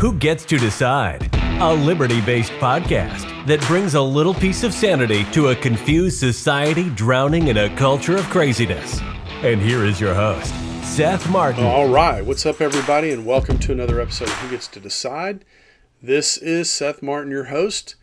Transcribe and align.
Who 0.00 0.14
Gets 0.14 0.46
to 0.46 0.56
Decide? 0.56 1.28
A 1.60 1.74
liberty 1.74 2.22
based 2.22 2.52
podcast 2.52 3.44
that 3.44 3.60
brings 3.66 3.92
a 3.92 4.00
little 4.00 4.32
piece 4.32 4.62
of 4.62 4.72
sanity 4.72 5.24
to 5.32 5.48
a 5.48 5.54
confused 5.54 6.18
society 6.18 6.88
drowning 6.88 7.48
in 7.48 7.58
a 7.58 7.76
culture 7.76 8.16
of 8.16 8.24
craziness. 8.30 8.98
And 9.42 9.60
here 9.60 9.84
is 9.84 10.00
your 10.00 10.14
host, 10.14 10.54
Seth 10.82 11.28
Martin. 11.28 11.64
All 11.64 11.90
right. 11.90 12.24
What's 12.24 12.46
up, 12.46 12.62
everybody, 12.62 13.10
and 13.10 13.26
welcome 13.26 13.58
to 13.58 13.72
another 13.72 14.00
episode 14.00 14.28
of 14.28 14.34
Who 14.36 14.48
Gets 14.48 14.68
to 14.68 14.80
Decide. 14.80 15.44
This 16.00 16.38
is 16.38 16.70
Seth 16.70 17.02
Martin, 17.02 17.30
your 17.30 17.44
host. 17.44 17.94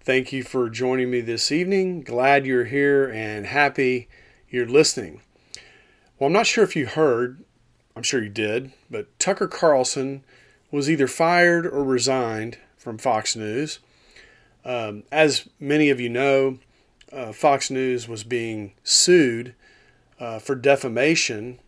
Thank 0.00 0.32
you 0.32 0.42
for 0.42 0.68
joining 0.68 1.12
me 1.12 1.20
this 1.20 1.52
evening. 1.52 2.00
Glad 2.00 2.44
you're 2.44 2.64
here 2.64 3.08
and 3.08 3.46
happy 3.46 4.08
you're 4.50 4.66
listening. 4.66 5.20
Well, 6.18 6.26
I'm 6.26 6.32
not 6.32 6.48
sure 6.48 6.64
if 6.64 6.74
you 6.74 6.86
heard, 6.86 7.44
I'm 7.94 8.02
sure 8.02 8.20
you 8.20 8.30
did, 8.30 8.72
but 8.90 9.16
Tucker 9.20 9.46
Carlson 9.46 10.24
was 10.70 10.90
either 10.90 11.06
fired 11.06 11.66
or 11.66 11.84
resigned 11.84 12.58
from 12.76 12.98
Fox 12.98 13.36
News. 13.36 13.78
Um, 14.64 15.04
as 15.12 15.48
many 15.60 15.90
of 15.90 16.00
you 16.00 16.08
know, 16.08 16.58
uh, 17.12 17.32
Fox 17.32 17.70
News 17.70 18.08
was 18.08 18.24
being 18.24 18.72
sued 18.82 19.54
uh, 20.18 20.38
for 20.38 20.54
defamation 20.54 21.60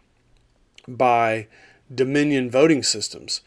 by 0.87 1.47
Dominion 1.95 2.51
voting 2.51 2.83
systems. 2.83 3.41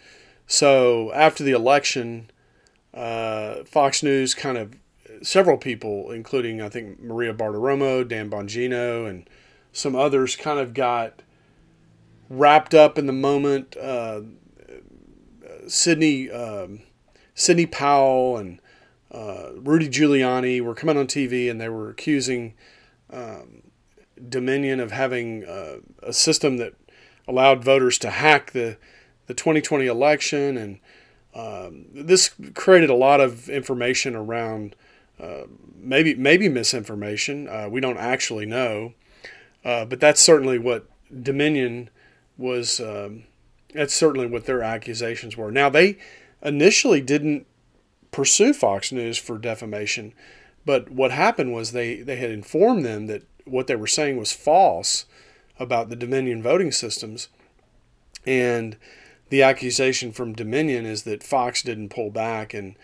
So 0.47 1.11
after 1.13 1.43
the 1.43 1.51
election, 1.51 2.29
uh, 2.93 3.63
Fox 3.65 4.03
News 4.03 4.33
kind 4.33 4.57
of 4.57 4.75
several 5.21 5.57
people, 5.57 6.11
including 6.11 6.61
I 6.61 6.69
think 6.69 6.99
Maria 7.01 7.33
Bartiromo, 7.33 8.07
Dan 8.07 8.29
Bongino, 8.29 9.07
and 9.07 9.29
some 9.71 9.95
others, 9.95 10.35
kind 10.35 10.59
of 10.59 10.73
got 10.73 11.21
wrapped 12.29 12.73
up 12.73 12.97
in 12.97 13.05
the 13.07 13.13
moment. 13.13 13.75
Sidney 15.71 16.29
um, 16.29 16.81
Sidney 17.33 17.65
Powell 17.65 18.37
and 18.37 18.59
uh, 19.11 19.51
Rudy 19.55 19.89
Giuliani 19.89 20.61
were 20.61 20.75
coming 20.75 20.97
on 20.97 21.07
TV 21.07 21.49
and 21.49 21.59
they 21.59 21.69
were 21.69 21.89
accusing 21.89 22.53
um, 23.09 23.63
Dominion 24.29 24.79
of 24.79 24.91
having 24.91 25.45
uh, 25.45 25.77
a 26.03 26.13
system 26.13 26.57
that 26.57 26.73
allowed 27.27 27.63
voters 27.63 27.97
to 27.99 28.09
hack 28.09 28.51
the 28.51 28.77
the 29.27 29.33
2020 29.33 29.85
election, 29.85 30.57
and 30.57 30.79
um, 31.33 31.85
this 31.93 32.31
created 32.53 32.89
a 32.89 32.95
lot 32.95 33.21
of 33.21 33.49
information 33.49 34.15
around 34.15 34.75
uh, 35.19 35.43
maybe 35.75 36.15
maybe 36.15 36.49
misinformation. 36.49 37.47
Uh, 37.47 37.67
we 37.69 37.79
don't 37.79 37.97
actually 37.97 38.45
know, 38.45 38.93
uh, 39.63 39.85
but 39.85 39.99
that's 39.99 40.19
certainly 40.19 40.59
what 40.59 40.85
Dominion 41.23 41.89
was. 42.37 42.79
Um, 42.79 43.23
that's 43.73 43.93
certainly 43.93 44.27
what 44.27 44.45
their 44.45 44.61
accusations 44.61 45.37
were. 45.37 45.51
Now 45.51 45.69
they 45.69 45.97
initially 46.41 47.01
didn't 47.01 47.45
pursue 48.11 48.53
Fox 48.53 48.91
News 48.91 49.17
for 49.17 49.37
defamation, 49.37 50.13
but 50.65 50.89
what 50.89 51.11
happened 51.11 51.53
was 51.53 51.71
they 51.71 52.01
they 52.01 52.17
had 52.17 52.31
informed 52.31 52.85
them 52.85 53.07
that 53.07 53.23
what 53.45 53.67
they 53.67 53.75
were 53.75 53.87
saying 53.87 54.17
was 54.17 54.31
false 54.31 55.05
about 55.59 55.89
the 55.89 55.95
Dominion 55.95 56.41
voting 56.41 56.71
systems, 56.71 57.29
and 58.25 58.77
the 59.29 59.43
accusation 59.43 60.11
from 60.11 60.33
Dominion 60.33 60.85
is 60.85 61.03
that 61.03 61.23
Fox 61.23 61.61
didn't 61.61 61.89
pull 61.89 62.09
back, 62.09 62.53
and 62.53 62.75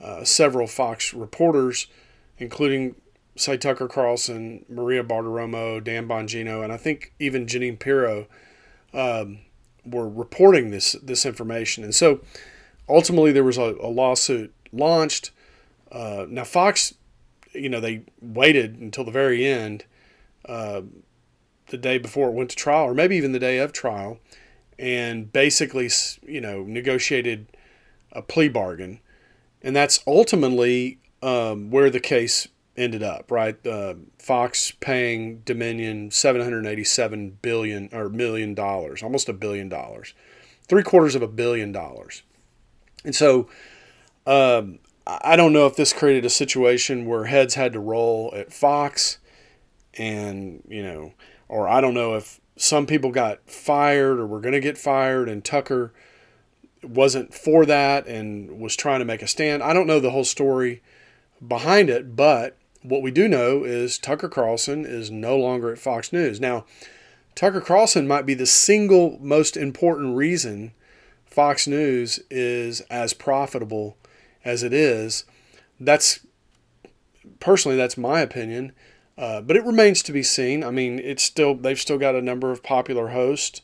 uh, 0.00 0.24
several 0.24 0.66
Fox 0.66 1.12
reporters, 1.12 1.86
including 2.38 2.94
say 3.36 3.56
Tucker 3.56 3.88
Carlson, 3.88 4.64
Maria 4.68 5.04
Bartiromo, 5.04 5.82
Dan 5.82 6.08
Bongino, 6.08 6.62
and 6.62 6.72
I 6.72 6.76
think 6.76 7.12
even 7.18 7.46
Jeanine 7.46 7.78
Pirro, 7.78 8.26
um, 8.94 9.38
were 9.86 10.08
reporting 10.08 10.70
this 10.70 10.92
this 11.02 11.24
information. 11.24 11.84
And 11.84 11.94
so 11.94 12.20
ultimately 12.88 13.32
there 13.32 13.44
was 13.44 13.58
a, 13.58 13.76
a 13.80 13.88
lawsuit 13.88 14.52
launched. 14.72 15.30
Uh, 15.90 16.26
now 16.28 16.44
Fox, 16.44 16.94
you 17.52 17.68
know, 17.68 17.80
they 17.80 18.04
waited 18.20 18.78
until 18.78 19.04
the 19.04 19.10
very 19.10 19.46
end, 19.46 19.84
uh, 20.48 20.82
the 21.68 21.78
day 21.78 21.98
before 21.98 22.28
it 22.28 22.32
went 22.32 22.50
to 22.50 22.56
trial, 22.56 22.84
or 22.84 22.94
maybe 22.94 23.16
even 23.16 23.32
the 23.32 23.38
day 23.38 23.58
of 23.58 23.72
trial, 23.72 24.18
and 24.78 25.32
basically, 25.32 25.88
you 26.26 26.40
know, 26.40 26.62
negotiated 26.62 27.46
a 28.12 28.22
plea 28.22 28.48
bargain, 28.48 29.00
and 29.62 29.74
that's 29.74 30.00
ultimately 30.06 30.98
um, 31.22 31.70
where 31.70 31.90
the 31.90 32.00
case 32.00 32.48
ended 32.76 33.02
up. 33.02 33.30
Right, 33.30 33.64
uh, 33.66 33.94
Fox 34.18 34.72
paying 34.80 35.40
Dominion 35.44 36.10
seven 36.10 36.42
hundred 36.42 36.66
eighty-seven 36.66 37.38
billion 37.42 37.88
or 37.92 38.08
million 38.08 38.54
dollars, 38.54 39.02
almost 39.02 39.28
a 39.28 39.32
billion 39.32 39.68
dollars, 39.68 40.14
three 40.68 40.82
quarters 40.82 41.14
of 41.14 41.22
a 41.22 41.28
billion 41.28 41.72
dollars, 41.72 42.22
and 43.04 43.14
so. 43.14 43.48
Um, 44.28 44.80
I 45.06 45.36
don't 45.36 45.52
know 45.52 45.68
if 45.68 45.76
this 45.76 45.92
created 45.92 46.24
a 46.24 46.30
situation 46.30 47.06
where 47.06 47.26
heads 47.26 47.54
had 47.54 47.72
to 47.74 47.78
roll 47.78 48.32
at 48.34 48.52
Fox, 48.52 49.18
and 49.94 50.64
you 50.66 50.82
know, 50.82 51.12
or 51.48 51.68
I 51.68 51.80
don't 51.80 51.94
know 51.94 52.16
if 52.16 52.40
some 52.56 52.86
people 52.86 53.12
got 53.12 53.48
fired 53.48 54.18
or 54.18 54.26
were 54.26 54.40
going 54.40 54.54
to 54.54 54.60
get 54.60 54.76
fired, 54.76 55.28
and 55.28 55.44
Tucker 55.44 55.92
wasn't 56.82 57.34
for 57.34 57.64
that 57.66 58.08
and 58.08 58.60
was 58.60 58.74
trying 58.74 58.98
to 58.98 59.04
make 59.04 59.22
a 59.22 59.28
stand. 59.28 59.62
I 59.62 59.72
don't 59.72 59.86
know 59.86 60.00
the 60.00 60.10
whole 60.10 60.24
story 60.24 60.82
behind 61.46 61.88
it, 61.88 62.16
but 62.16 62.56
what 62.86 63.02
we 63.02 63.10
do 63.10 63.28
know 63.28 63.64
is 63.64 63.98
Tucker 63.98 64.28
Carlson 64.28 64.84
is 64.84 65.10
no 65.10 65.36
longer 65.36 65.72
at 65.72 65.78
Fox 65.78 66.12
News. 66.12 66.40
Now, 66.40 66.64
Tucker 67.34 67.60
Carlson 67.60 68.08
might 68.08 68.26
be 68.26 68.34
the 68.34 68.46
single 68.46 69.18
most 69.20 69.56
important 69.56 70.16
reason 70.16 70.72
Fox 71.24 71.66
News 71.66 72.20
is 72.30 72.80
as 72.82 73.12
profitable 73.12 73.96
as 74.44 74.62
it 74.62 74.72
is. 74.72 75.24
That's 75.78 76.20
personally, 77.40 77.76
that's 77.76 77.98
my 77.98 78.20
opinion. 78.20 78.72
Uh, 79.18 79.40
but 79.40 79.56
it 79.56 79.64
remains 79.64 80.02
to 80.02 80.12
be 80.12 80.22
seen. 80.22 80.62
I 80.62 80.70
mean, 80.70 80.98
it's 80.98 81.22
still 81.22 81.54
they've 81.54 81.78
still 81.78 81.98
got 81.98 82.14
a 82.14 82.22
number 82.22 82.50
of 82.50 82.62
popular 82.62 83.08
hosts, 83.08 83.62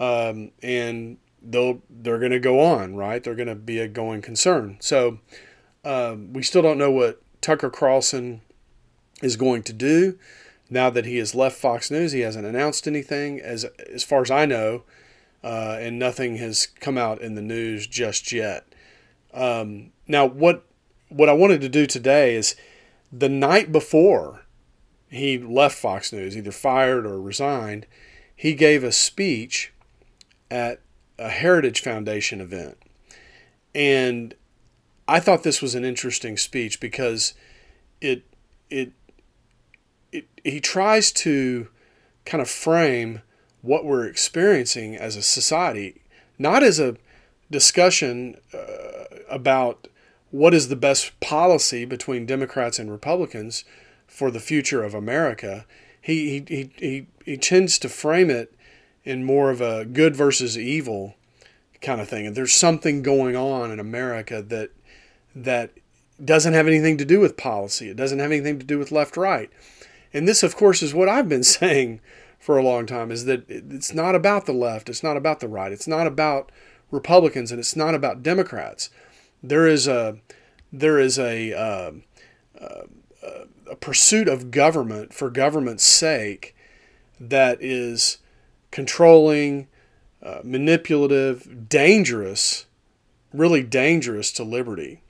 um, 0.00 0.50
and 0.62 1.18
they'll 1.40 1.80
they're 1.88 2.18
going 2.18 2.32
to 2.32 2.40
go 2.40 2.60
on, 2.60 2.96
right? 2.96 3.22
They're 3.22 3.36
going 3.36 3.48
to 3.48 3.54
be 3.54 3.78
a 3.78 3.88
going 3.88 4.20
concern. 4.20 4.78
So 4.80 5.20
um, 5.84 6.32
we 6.32 6.42
still 6.42 6.62
don't 6.62 6.78
know 6.78 6.90
what 6.90 7.22
Tucker 7.40 7.70
Carlson 7.70 8.42
is 9.20 9.36
going 9.36 9.62
to 9.64 9.72
do 9.72 10.18
now 10.68 10.90
that 10.90 11.06
he 11.06 11.18
has 11.18 11.34
left 11.34 11.56
Fox 11.56 11.90
News. 11.90 12.12
He 12.12 12.20
hasn't 12.20 12.46
announced 12.46 12.86
anything, 12.86 13.40
as 13.40 13.64
as 13.92 14.04
far 14.04 14.22
as 14.22 14.30
I 14.30 14.46
know, 14.46 14.84
uh, 15.42 15.78
and 15.80 15.98
nothing 15.98 16.36
has 16.36 16.66
come 16.66 16.96
out 16.96 17.20
in 17.20 17.34
the 17.34 17.42
news 17.42 17.86
just 17.86 18.32
yet. 18.32 18.66
Um, 19.34 19.92
now, 20.06 20.26
what 20.26 20.64
what 21.08 21.28
I 21.28 21.32
wanted 21.32 21.60
to 21.62 21.68
do 21.68 21.86
today 21.86 22.34
is 22.36 22.54
the 23.12 23.28
night 23.28 23.72
before 23.72 24.42
he 25.10 25.38
left 25.38 25.76
Fox 25.76 26.12
News, 26.12 26.36
either 26.36 26.52
fired 26.52 27.04
or 27.04 27.20
resigned, 27.20 27.86
he 28.34 28.54
gave 28.54 28.84
a 28.84 28.92
speech 28.92 29.72
at 30.50 30.80
a 31.18 31.28
Heritage 31.28 31.82
Foundation 31.82 32.40
event. 32.40 32.78
And 33.74 34.34
I 35.06 35.20
thought 35.20 35.42
this 35.42 35.60
was 35.60 35.74
an 35.74 35.84
interesting 35.84 36.36
speech 36.36 36.80
because 36.80 37.34
it 38.00 38.22
it 38.70 38.92
it 40.12 40.26
he 40.44 40.60
tries 40.60 41.12
to 41.12 41.68
kind 42.24 42.40
of 42.40 42.48
frame 42.48 43.22
what 43.62 43.84
we're 43.84 44.06
experiencing 44.06 44.96
as 44.96 45.16
a 45.16 45.22
society, 45.22 46.02
not 46.38 46.62
as 46.62 46.78
a 46.78 46.96
discussion 47.50 48.36
uh, 48.54 49.04
about 49.28 49.88
what 50.30 50.54
is 50.54 50.68
the 50.68 50.76
best 50.76 51.18
policy 51.20 51.84
between 51.84 52.24
Democrats 52.24 52.78
and 52.78 52.90
Republicans, 52.90 53.64
for 54.10 54.30
the 54.32 54.40
future 54.40 54.82
of 54.82 54.92
America, 54.92 55.64
he, 56.00 56.44
he, 56.48 56.70
he, 56.76 57.06
he 57.24 57.36
tends 57.36 57.78
to 57.78 57.88
frame 57.88 58.28
it 58.28 58.52
in 59.04 59.24
more 59.24 59.50
of 59.50 59.60
a 59.60 59.84
good 59.84 60.16
versus 60.16 60.58
evil 60.58 61.14
kind 61.80 62.00
of 62.00 62.08
thing. 62.08 62.26
And 62.26 62.36
there's 62.36 62.52
something 62.52 63.02
going 63.02 63.36
on 63.36 63.70
in 63.70 63.78
America 63.78 64.42
that 64.42 64.70
that 65.34 65.70
doesn't 66.22 66.54
have 66.54 66.66
anything 66.66 66.98
to 66.98 67.04
do 67.04 67.20
with 67.20 67.36
policy. 67.36 67.88
It 67.88 67.96
doesn't 67.96 68.18
have 68.18 68.32
anything 68.32 68.58
to 68.58 68.66
do 68.66 68.78
with 68.78 68.90
left 68.90 69.16
right. 69.16 69.48
And 70.12 70.26
this, 70.26 70.42
of 70.42 70.56
course, 70.56 70.82
is 70.82 70.94
what 70.94 71.08
I've 71.08 71.28
been 71.28 71.44
saying 71.58 72.00
for 72.38 72.58
a 72.58 72.62
long 72.62 72.86
time: 72.86 73.10
is 73.10 73.24
that 73.26 73.48
it's 73.48 73.94
not 73.94 74.14
about 74.14 74.46
the 74.46 74.52
left, 74.52 74.88
it's 74.88 75.02
not 75.02 75.16
about 75.16 75.40
the 75.40 75.48
right, 75.48 75.72
it's 75.72 75.88
not 75.88 76.06
about 76.06 76.50
Republicans, 76.90 77.50
and 77.50 77.58
it's 77.58 77.76
not 77.76 77.94
about 77.94 78.22
Democrats. 78.22 78.90
There 79.42 79.66
is 79.66 79.86
a 79.88 80.18
there 80.72 80.98
is 80.98 81.18
a 81.18 81.52
uh, 81.52 81.92
uh, 82.60 82.84
a 83.70 83.76
pursuit 83.76 84.28
of 84.28 84.50
government 84.50 85.14
for 85.14 85.30
government's 85.30 85.84
sake 85.84 86.56
that 87.20 87.58
is 87.60 88.18
controlling, 88.70 89.68
uh, 90.22 90.40
manipulative, 90.42 91.68
dangerous, 91.68 92.66
really 93.32 93.62
dangerous 93.62 94.32
to 94.32 94.44
liberty, 94.44 95.02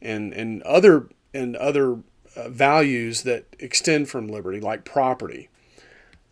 and 0.00 0.32
and 0.32 0.62
other 0.62 1.08
and 1.32 1.56
other 1.56 2.00
uh, 2.36 2.48
values 2.48 3.22
that 3.22 3.44
extend 3.58 4.08
from 4.08 4.28
liberty, 4.28 4.60
like 4.60 4.84
property. 4.84 5.48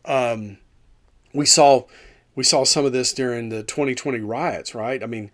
Um, 0.04 0.58
we 1.32 1.46
saw 1.46 1.84
we 2.34 2.44
saw 2.44 2.64
some 2.64 2.84
of 2.84 2.92
this 2.92 3.12
during 3.12 3.48
the 3.48 3.62
2020 3.62 4.20
riots, 4.20 4.74
right? 4.74 5.02
I 5.02 5.06
mean, 5.06 5.30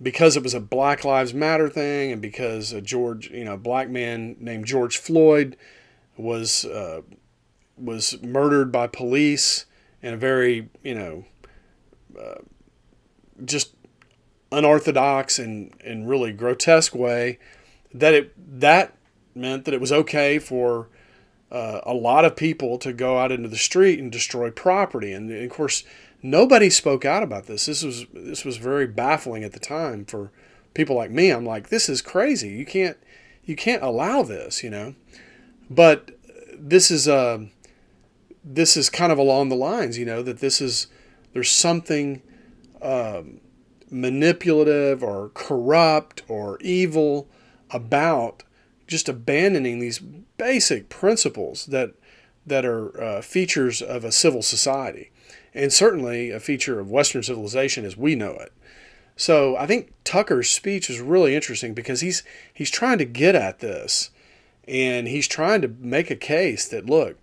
because 0.00 0.36
it 0.36 0.42
was 0.42 0.54
a 0.54 0.60
Black 0.60 1.04
Lives 1.04 1.34
Matter 1.34 1.68
thing, 1.68 2.12
and 2.12 2.22
because 2.22 2.72
a 2.72 2.80
George, 2.80 3.30
you 3.30 3.44
know, 3.44 3.56
black 3.56 3.88
man 3.88 4.36
named 4.40 4.64
George 4.64 4.96
Floyd 4.96 5.56
was 6.16 6.64
uh, 6.64 7.02
was 7.76 8.20
murdered 8.22 8.72
by 8.72 8.86
police 8.86 9.66
in 10.02 10.14
a 10.14 10.16
very, 10.16 10.68
you 10.82 10.94
know, 10.94 11.24
uh, 12.18 12.40
just 13.44 13.74
unorthodox 14.50 15.38
and, 15.38 15.72
and 15.84 16.08
really 16.08 16.32
grotesque 16.32 16.94
way, 16.94 17.38
that 17.92 18.14
it 18.14 18.60
that 18.60 18.96
meant 19.38 19.64
that 19.64 19.74
it 19.74 19.80
was 19.80 19.92
okay 19.92 20.38
for 20.38 20.88
uh, 21.50 21.80
a 21.84 21.94
lot 21.94 22.24
of 22.24 22.36
people 22.36 22.78
to 22.78 22.92
go 22.92 23.18
out 23.18 23.32
into 23.32 23.48
the 23.48 23.56
street 23.56 23.98
and 23.98 24.12
destroy 24.12 24.50
property. 24.50 25.12
And 25.12 25.32
of 25.32 25.50
course, 25.50 25.84
nobody 26.22 26.68
spoke 26.68 27.04
out 27.04 27.22
about 27.22 27.46
this. 27.46 27.66
This 27.66 27.82
was 27.82 28.06
this 28.12 28.44
was 28.44 28.56
very 28.58 28.86
baffling 28.86 29.44
at 29.44 29.52
the 29.52 29.60
time 29.60 30.04
for 30.04 30.30
people 30.74 30.96
like 30.96 31.10
me. 31.10 31.30
I'm 31.30 31.46
like, 31.46 31.68
this 31.68 31.88
is 31.88 32.02
crazy. 32.02 32.50
You 32.50 32.66
can't 32.66 32.98
you 33.44 33.56
can't 33.56 33.82
allow 33.82 34.22
this, 34.22 34.62
you 34.62 34.70
know. 34.70 34.94
But 35.70 36.10
this 36.58 36.90
is 36.90 37.08
uh, 37.08 37.46
this 38.44 38.76
is 38.76 38.90
kind 38.90 39.12
of 39.12 39.18
along 39.18 39.48
the 39.48 39.56
lines, 39.56 39.98
you 39.98 40.04
know, 40.04 40.22
that 40.22 40.40
this 40.40 40.60
is 40.60 40.88
there's 41.32 41.50
something 41.50 42.22
um, 42.82 43.40
manipulative 43.90 45.02
or 45.02 45.30
corrupt 45.34 46.22
or 46.28 46.58
evil 46.60 47.28
about 47.70 48.42
just 48.88 49.08
abandoning 49.08 49.78
these 49.78 50.00
basic 50.00 50.88
principles 50.88 51.66
that 51.66 51.92
that 52.44 52.64
are 52.64 53.00
uh, 53.00 53.20
features 53.20 53.82
of 53.82 54.04
a 54.04 54.10
civil 54.10 54.42
society, 54.42 55.10
and 55.54 55.72
certainly 55.72 56.30
a 56.30 56.40
feature 56.40 56.80
of 56.80 56.90
Western 56.90 57.22
civilization 57.22 57.84
as 57.84 57.96
we 57.96 58.14
know 58.14 58.32
it. 58.32 58.52
So 59.16 59.56
I 59.56 59.66
think 59.66 59.92
Tucker's 60.02 60.50
speech 60.50 60.88
is 60.88 61.00
really 61.00 61.34
interesting 61.34 61.74
because 61.74 62.00
he's 62.00 62.22
he's 62.52 62.70
trying 62.70 62.98
to 62.98 63.04
get 63.04 63.34
at 63.34 63.60
this, 63.60 64.10
and 64.66 65.06
he's 65.06 65.28
trying 65.28 65.60
to 65.62 65.68
make 65.78 66.10
a 66.10 66.16
case 66.16 66.66
that 66.68 66.86
look, 66.86 67.18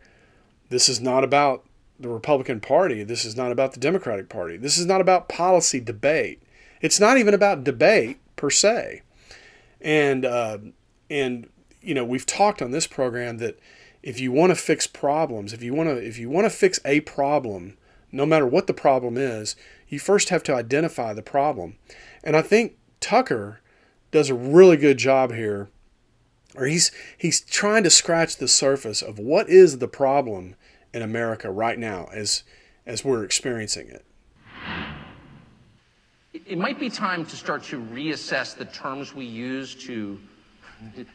this 0.70 0.88
is 0.88 1.02
not 1.02 1.24
about 1.24 1.66
the 2.00 2.10
Republican 2.10 2.60
Party. 2.60 3.04
This 3.04 3.26
is 3.26 3.36
not 3.36 3.52
about 3.52 3.74
the 3.74 3.80
Democratic 3.80 4.30
Party. 4.30 4.58
This 4.58 4.78
is 4.78 4.86
not 4.86 5.02
about 5.02 5.30
policy 5.30 5.80
debate. 5.80 6.42
It's 6.82 7.00
not 7.00 7.18
even 7.18 7.34
about 7.34 7.64
debate 7.64 8.20
per 8.36 8.50
se. 8.50 9.02
And 9.82 10.26
uh, 10.26 10.58
and 11.10 11.48
you 11.86 11.94
know, 11.94 12.04
we've 12.04 12.26
talked 12.26 12.62
on 12.62 12.72
this 12.72 12.88
program 12.88 13.38
that 13.38 13.60
if 14.02 14.20
you 14.20 14.32
want 14.32 14.52
to 14.52 14.56
fix 14.56 14.88
problems, 14.88 15.54
if 15.54 15.64
you 15.64 15.74
want 15.74 15.90
to 15.90 15.98
if 15.98 16.18
you 16.18 16.30
want 16.30 16.46
to 16.46 16.50
fix 16.50 16.80
a 16.84 17.02
problem, 17.02 17.78
no 18.12 18.26
matter 18.26 18.46
what 18.46 18.68
the 18.68 18.74
problem 18.74 19.18
is, 19.18 19.56
you 19.88 20.00
first 20.00 20.30
have 20.30 20.44
to 20.44 20.56
identify 20.56 21.14
the 21.14 21.22
problem. 21.22 21.78
And 22.24 22.36
I 22.36 22.42
think 22.42 22.78
Tucker 23.00 23.62
does 24.12 24.30
a 24.30 24.36
really 24.36 24.78
good 24.78 24.98
job 24.98 25.34
here 25.34 25.70
or 26.56 26.66
he's 26.66 26.92
he's 27.18 27.42
trying 27.42 27.84
to 27.84 27.90
scratch 27.90 28.38
the 28.38 28.48
surface 28.48 29.02
of 29.02 29.20
what 29.20 29.50
is 29.50 29.80
the 29.80 29.88
problem 29.88 30.56
in 30.94 31.02
America 31.02 31.52
right 31.52 31.78
now 31.78 32.08
as 32.14 32.44
as 32.86 33.04
we're 33.04 33.24
experiencing 33.24 33.90
it. 33.90 34.06
It 36.34 36.58
might 36.58 36.80
be 36.80 36.90
time 36.90 37.26
to 37.26 37.36
start 37.36 37.64
to 37.64 37.82
reassess 37.82 38.56
the 38.56 38.66
terms 38.66 39.16
we 39.16 39.26
use 39.26 39.74
to 39.86 40.20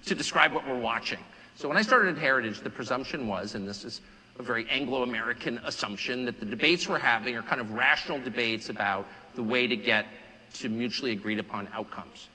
to 0.07 0.15
describe 0.15 0.53
what 0.53 0.67
we're 0.67 0.79
watching. 0.79 1.19
So 1.57 1.69
when 1.69 1.77
I 1.77 1.83
started 1.83 2.17
at 2.17 2.21
Heritage, 2.21 2.61
the 2.61 2.71
presumption 2.71 3.27
was, 3.27 3.55
and 3.55 3.69
this 3.69 3.85
is 3.85 4.01
a 4.39 4.43
very 4.43 4.69
Anglo-American 4.71 5.59
assumption, 5.65 6.25
that 6.25 6.41
the 6.41 6.47
debates 6.47 6.89
we're 6.89 6.99
having 6.99 7.37
are 7.37 7.43
kind 7.43 7.61
of 7.61 7.73
rational 7.73 8.19
debates 8.19 8.71
about 8.71 9.07
the 9.35 9.43
way 9.43 9.67
to 9.67 9.77
get 9.77 10.07
to 10.55 10.69
mutually 10.69 11.13
agreed 11.13 11.39
upon 11.39 11.69
outcomes. 11.75 12.29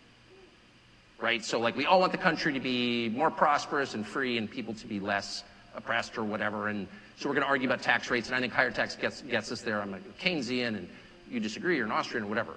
Right? 1.20 1.44
So 1.44 1.60
like 1.60 1.76
we 1.76 1.86
all 1.86 2.00
want 2.00 2.12
the 2.12 2.18
country 2.18 2.54
to 2.54 2.60
be 2.60 3.10
more 3.10 3.32
prosperous 3.32 3.94
and 3.94 4.06
free 4.06 4.38
and 4.38 4.50
people 4.50 4.74
to 4.76 4.88
be 4.88 5.00
less 5.00 5.44
oppressed 5.76 6.18
or 6.18 6.24
whatever. 6.24 6.68
And 6.68 6.88
so 7.18 7.28
we're 7.28 7.36
going 7.36 7.44
to 7.44 7.50
argue 7.50 7.68
about 7.68 7.82
tax 7.82 8.12
rates. 8.12 8.28
And 8.28 8.36
I 8.36 8.42
think 8.42 8.54
higher 8.54 8.72
tax 8.72 8.96
gets, 8.96 9.22
gets 9.22 9.52
us 9.52 9.62
there. 9.62 9.82
I'm 9.82 9.94
a 9.94 10.00
Keynesian 10.22 10.68
and 10.68 10.90
you 11.30 11.40
disagree, 11.40 11.78
you're 11.78 11.86
an 11.86 11.92
Austrian 11.92 12.26
or 12.26 12.30
whatever. 12.30 12.54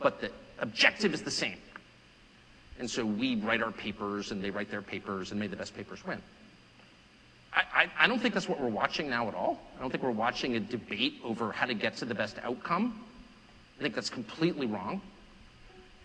But 0.00 0.20
the 0.20 0.30
objective 0.58 1.14
is 1.14 1.22
the 1.22 1.30
same. 1.30 1.56
And 2.78 2.90
so 2.90 3.04
we 3.04 3.36
write 3.36 3.62
our 3.62 3.70
papers 3.70 4.30
and 4.30 4.42
they 4.42 4.50
write 4.50 4.70
their 4.70 4.82
papers 4.82 5.30
and 5.30 5.38
may 5.38 5.46
the 5.46 5.56
best 5.56 5.76
papers 5.76 6.04
win. 6.04 6.20
I, 7.52 7.62
I, 7.74 7.90
I, 8.00 8.06
don't 8.08 8.20
think 8.20 8.34
that's 8.34 8.48
what 8.48 8.60
we're 8.60 8.68
watching 8.68 9.08
now 9.08 9.28
at 9.28 9.34
all. 9.34 9.60
I 9.76 9.80
don't 9.80 9.90
think 9.90 10.02
we're 10.02 10.10
watching 10.10 10.56
a 10.56 10.60
debate 10.60 11.20
over 11.22 11.52
how 11.52 11.66
to 11.66 11.74
get 11.74 11.96
to 11.98 12.04
the 12.04 12.14
best 12.14 12.36
outcome. 12.42 13.04
I 13.78 13.82
think 13.82 13.94
that's 13.94 14.10
completely 14.10 14.66
wrong. 14.66 15.00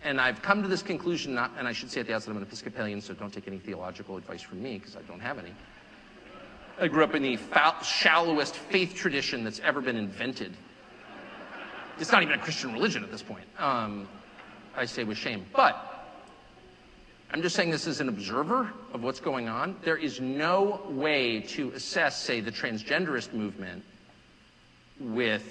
And 0.03 0.21
I've 0.21 0.41
come 0.41 0.61
to 0.61 0.67
this 0.67 0.81
conclusion, 0.81 1.33
not, 1.35 1.51
and 1.57 1.67
I 1.67 1.73
should 1.73 1.91
say 1.91 1.99
at 1.99 2.07
the 2.07 2.13
outset, 2.13 2.29
I'm 2.29 2.37
an 2.37 2.43
Episcopalian, 2.43 3.01
so 3.01 3.13
don't 3.13 3.33
take 3.33 3.47
any 3.47 3.57
theological 3.57 4.15
advice 4.15 4.41
from 4.41 4.61
me 4.63 4.77
because 4.77 4.95
I 4.95 5.01
don't 5.01 5.19
have 5.19 5.39
any. 5.39 5.51
I 6.79 6.87
grew 6.87 7.03
up 7.03 7.15
in 7.15 7.23
the 7.23 7.35
foul, 7.35 7.81
shallowest 7.81 8.55
faith 8.55 8.95
tradition 8.95 9.43
that's 9.43 9.59
ever 9.59 9.81
been 9.81 9.97
invented. 9.97 10.55
It's 11.99 12.11
not 12.13 12.23
even 12.23 12.39
a 12.39 12.41
Christian 12.41 12.71
religion 12.71 13.03
at 13.03 13.11
this 13.11 13.21
point. 13.21 13.43
Um, 13.57 14.07
I 14.77 14.85
say 14.85 15.03
with 15.03 15.17
shame. 15.17 15.45
But 15.53 15.98
I'm 17.31 17.43
just 17.43 17.55
saying 17.55 17.69
this 17.69 17.85
as 17.85 18.01
an 18.01 18.09
observer 18.09 18.71
of 18.91 19.03
what's 19.03 19.19
going 19.19 19.47
on. 19.47 19.75
There 19.83 19.97
is 19.97 20.19
no 20.19 20.81
way 20.89 21.41
to 21.41 21.69
assess, 21.71 22.19
say, 22.21 22.41
the 22.41 22.51
transgenderist 22.51 23.33
movement 23.33 23.83
with 24.99 25.43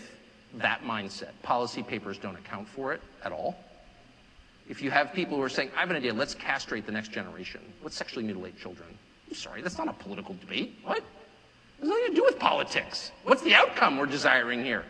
that 0.54 0.82
mindset. 0.82 1.30
Policy 1.42 1.84
papers 1.84 2.18
don't 2.18 2.36
account 2.36 2.68
for 2.68 2.92
it 2.92 3.00
at 3.24 3.30
all. 3.30 3.56
If 4.68 4.82
you 4.82 4.90
have 4.90 5.12
people 5.12 5.36
who 5.36 5.42
are 5.42 5.48
saying, 5.48 5.70
I 5.76 5.80
have 5.80 5.90
an 5.90 5.96
idea, 5.96 6.12
let's 6.12 6.34
castrate 6.34 6.84
the 6.84 6.92
next 6.92 7.12
generation, 7.12 7.60
let's 7.82 7.96
sexually 7.96 8.24
mutilate 8.24 8.58
children. 8.58 8.88
I'm 9.28 9.34
sorry, 9.34 9.62
that's 9.62 9.78
not 9.78 9.88
a 9.88 9.92
political 9.92 10.34
debate. 10.34 10.78
What? 10.82 11.02
Has 11.80 11.88
nothing 11.88 12.06
to 12.08 12.14
do 12.14 12.24
with 12.24 12.38
politics. 12.38 13.12
What's 13.22 13.42
the 13.42 13.54
outcome 13.54 13.98
we're 13.98 14.06
desiring 14.06 14.64
here? 14.64 14.84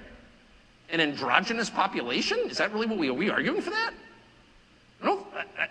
An 0.91 1.01
androgynous 1.01 1.69
population? 1.69 2.39
Is 2.47 2.57
that 2.59 2.73
really 2.73 2.87
what 2.87 2.99
we 2.99 3.11
are 3.11 3.15
we 3.15 3.29
arguing 3.29 3.61
for 3.61 3.71
that? 3.71 3.93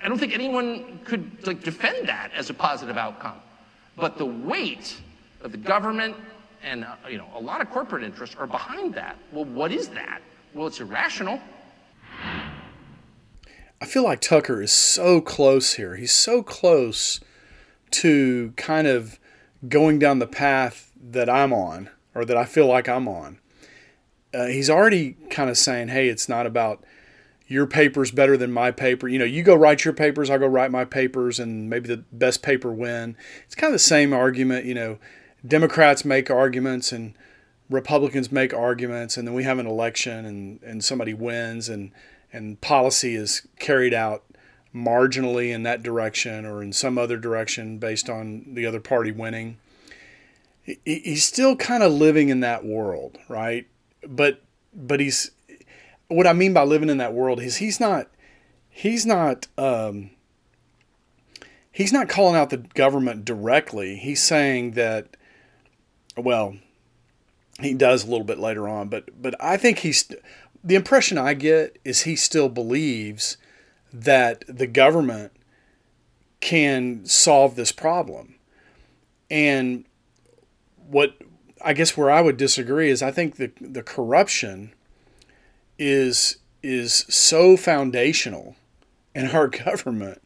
I 0.03 0.07
don't, 0.07 0.17
think 0.17 0.33
anyone 0.33 0.99
could 1.03 1.45
like, 1.45 1.63
defend 1.63 2.07
that 2.07 2.31
as 2.35 2.49
a 2.49 2.53
positive 2.53 2.97
outcome. 2.97 3.39
But 3.95 4.17
the 4.17 4.25
weight 4.25 4.97
of 5.41 5.51
the 5.51 5.57
government 5.57 6.15
and 6.63 6.83
uh, 6.83 6.95
you 7.09 7.17
know, 7.17 7.27
a 7.35 7.39
lot 7.39 7.61
of 7.61 7.69
corporate 7.69 8.03
interests 8.03 8.35
are 8.35 8.47
behind 8.47 8.93
that. 8.95 9.17
Well, 9.31 9.45
what 9.45 9.71
is 9.71 9.89
that? 9.89 10.21
Well, 10.53 10.67
it's 10.67 10.79
irrational. 10.79 11.39
I 13.79 13.85
feel 13.85 14.03
like 14.03 14.21
Tucker 14.21 14.61
is 14.61 14.71
so 14.71 15.21
close 15.21 15.75
here. 15.75 15.95
He's 15.95 16.13
so 16.13 16.41
close 16.41 17.19
to 17.91 18.53
kind 18.57 18.87
of 18.87 19.19
going 19.67 19.99
down 19.99 20.19
the 20.19 20.27
path 20.27 20.91
that 20.99 21.29
I'm 21.29 21.53
on, 21.53 21.89
or 22.15 22.25
that 22.25 22.35
I 22.35 22.45
feel 22.45 22.67
like 22.67 22.89
I'm 22.89 23.07
on. 23.07 23.39
Uh, 24.33 24.47
he's 24.47 24.69
already 24.69 25.15
kind 25.29 25.49
of 25.49 25.57
saying, 25.57 25.89
hey, 25.89 26.09
it's 26.09 26.27
not 26.27 26.45
about 26.45 26.83
your 27.47 27.65
paper's 27.65 28.11
better 28.11 28.35
than 28.35 28.51
my 28.51 28.71
paper. 28.71 29.07
You 29.07 29.19
know, 29.19 29.25
you 29.25 29.41
go 29.41 29.55
write 29.55 29.85
your 29.85 29.93
papers, 29.93 30.29
I'll 30.29 30.39
go 30.39 30.47
write 30.47 30.71
my 30.71 30.85
papers, 30.85 31.39
and 31.39 31.69
maybe 31.69 31.87
the 31.87 32.03
best 32.11 32.43
paper 32.43 32.71
win. 32.71 33.15
It's 33.45 33.55
kind 33.55 33.71
of 33.71 33.75
the 33.75 33.79
same 33.79 34.13
argument. 34.13 34.65
You 34.65 34.75
know, 34.75 34.97
Democrats 35.45 36.03
make 36.03 36.29
arguments 36.29 36.91
and 36.91 37.13
Republicans 37.69 38.31
make 38.31 38.53
arguments, 38.53 39.17
and 39.17 39.27
then 39.27 39.33
we 39.33 39.43
have 39.43 39.59
an 39.59 39.67
election 39.67 40.25
and, 40.25 40.61
and 40.61 40.83
somebody 40.83 41.13
wins, 41.13 41.69
and, 41.69 41.91
and 42.31 42.59
policy 42.59 43.15
is 43.15 43.47
carried 43.59 43.93
out 43.93 44.23
marginally 44.75 45.53
in 45.53 45.63
that 45.63 45.81
direction 45.81 46.45
or 46.45 46.61
in 46.61 46.71
some 46.73 46.97
other 46.97 47.17
direction 47.17 47.77
based 47.77 48.09
on 48.09 48.45
the 48.53 48.65
other 48.65 48.79
party 48.79 49.11
winning. 49.11 49.57
He's 50.83 51.23
still 51.23 51.55
kind 51.55 51.81
of 51.81 51.93
living 51.93 52.27
in 52.27 52.41
that 52.41 52.65
world, 52.65 53.17
right? 53.29 53.67
But 54.05 54.41
but 54.73 54.99
he's 54.99 55.31
what 56.07 56.27
I 56.27 56.33
mean 56.33 56.53
by 56.53 56.63
living 56.63 56.89
in 56.89 56.97
that 56.97 57.13
world 57.13 57.41
is 57.41 57.57
he's 57.57 57.79
not 57.79 58.07
he's 58.69 59.05
not 59.05 59.47
um, 59.57 60.11
he's 61.71 61.93
not 61.93 62.09
calling 62.09 62.35
out 62.35 62.49
the 62.49 62.57
government 62.57 63.25
directly. 63.25 63.97
He's 63.97 64.21
saying 64.21 64.71
that 64.71 65.17
well, 66.15 66.55
he 67.59 67.73
does 67.73 68.03
a 68.03 68.07
little 68.07 68.25
bit 68.25 68.39
later 68.39 68.67
on, 68.67 68.87
but 68.87 69.21
but 69.21 69.35
I 69.39 69.57
think 69.57 69.79
he's 69.79 70.09
the 70.63 70.75
impression 70.75 71.17
I 71.17 71.33
get 71.33 71.77
is 71.83 72.01
he 72.03 72.15
still 72.15 72.49
believes 72.49 73.37
that 73.93 74.43
the 74.47 74.67
government 74.67 75.31
can 76.39 77.05
solve 77.05 77.55
this 77.55 77.71
problem. 77.71 78.35
And 79.29 79.85
what 80.87 81.15
I 81.61 81.73
guess 81.73 81.97
where 81.97 82.11
I 82.11 82.21
would 82.21 82.37
disagree 82.37 82.89
is 82.89 83.01
I 83.01 83.11
think 83.11 83.35
the 83.35 83.51
the 83.59 83.83
corruption 83.83 84.73
is 85.77 86.37
is 86.63 87.05
so 87.09 87.55
foundational 87.55 88.55
in 89.13 89.27
our 89.29 89.47
government 89.65 90.21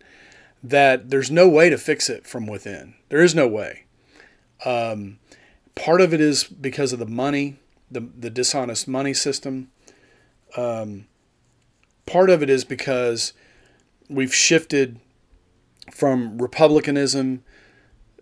that 0.64 1.10
there's 1.10 1.32
no 1.32 1.48
way 1.50 1.70
to 1.70 1.78
fix 1.78 2.10
it 2.10 2.26
from 2.26 2.46
within. 2.46 2.96
There 3.10 3.22
is 3.24 3.34
no 3.34 3.48
way. 3.48 3.86
Um, 4.64 5.20
part 5.76 6.02
of 6.02 6.14
it 6.14 6.22
is 6.22 6.44
because 6.44 6.94
of 6.94 7.00
the 7.00 7.06
money, 7.06 7.58
the 7.90 8.02
the 8.02 8.30
dishonest 8.30 8.88
money 8.88 9.14
system. 9.14 9.72
Um, 10.56 11.08
part 12.06 12.30
of 12.30 12.44
it 12.44 12.50
is 12.50 12.66
because 12.66 13.34
we've 14.10 14.34
shifted 14.34 15.00
from 15.92 16.42
republicanism 16.42 17.44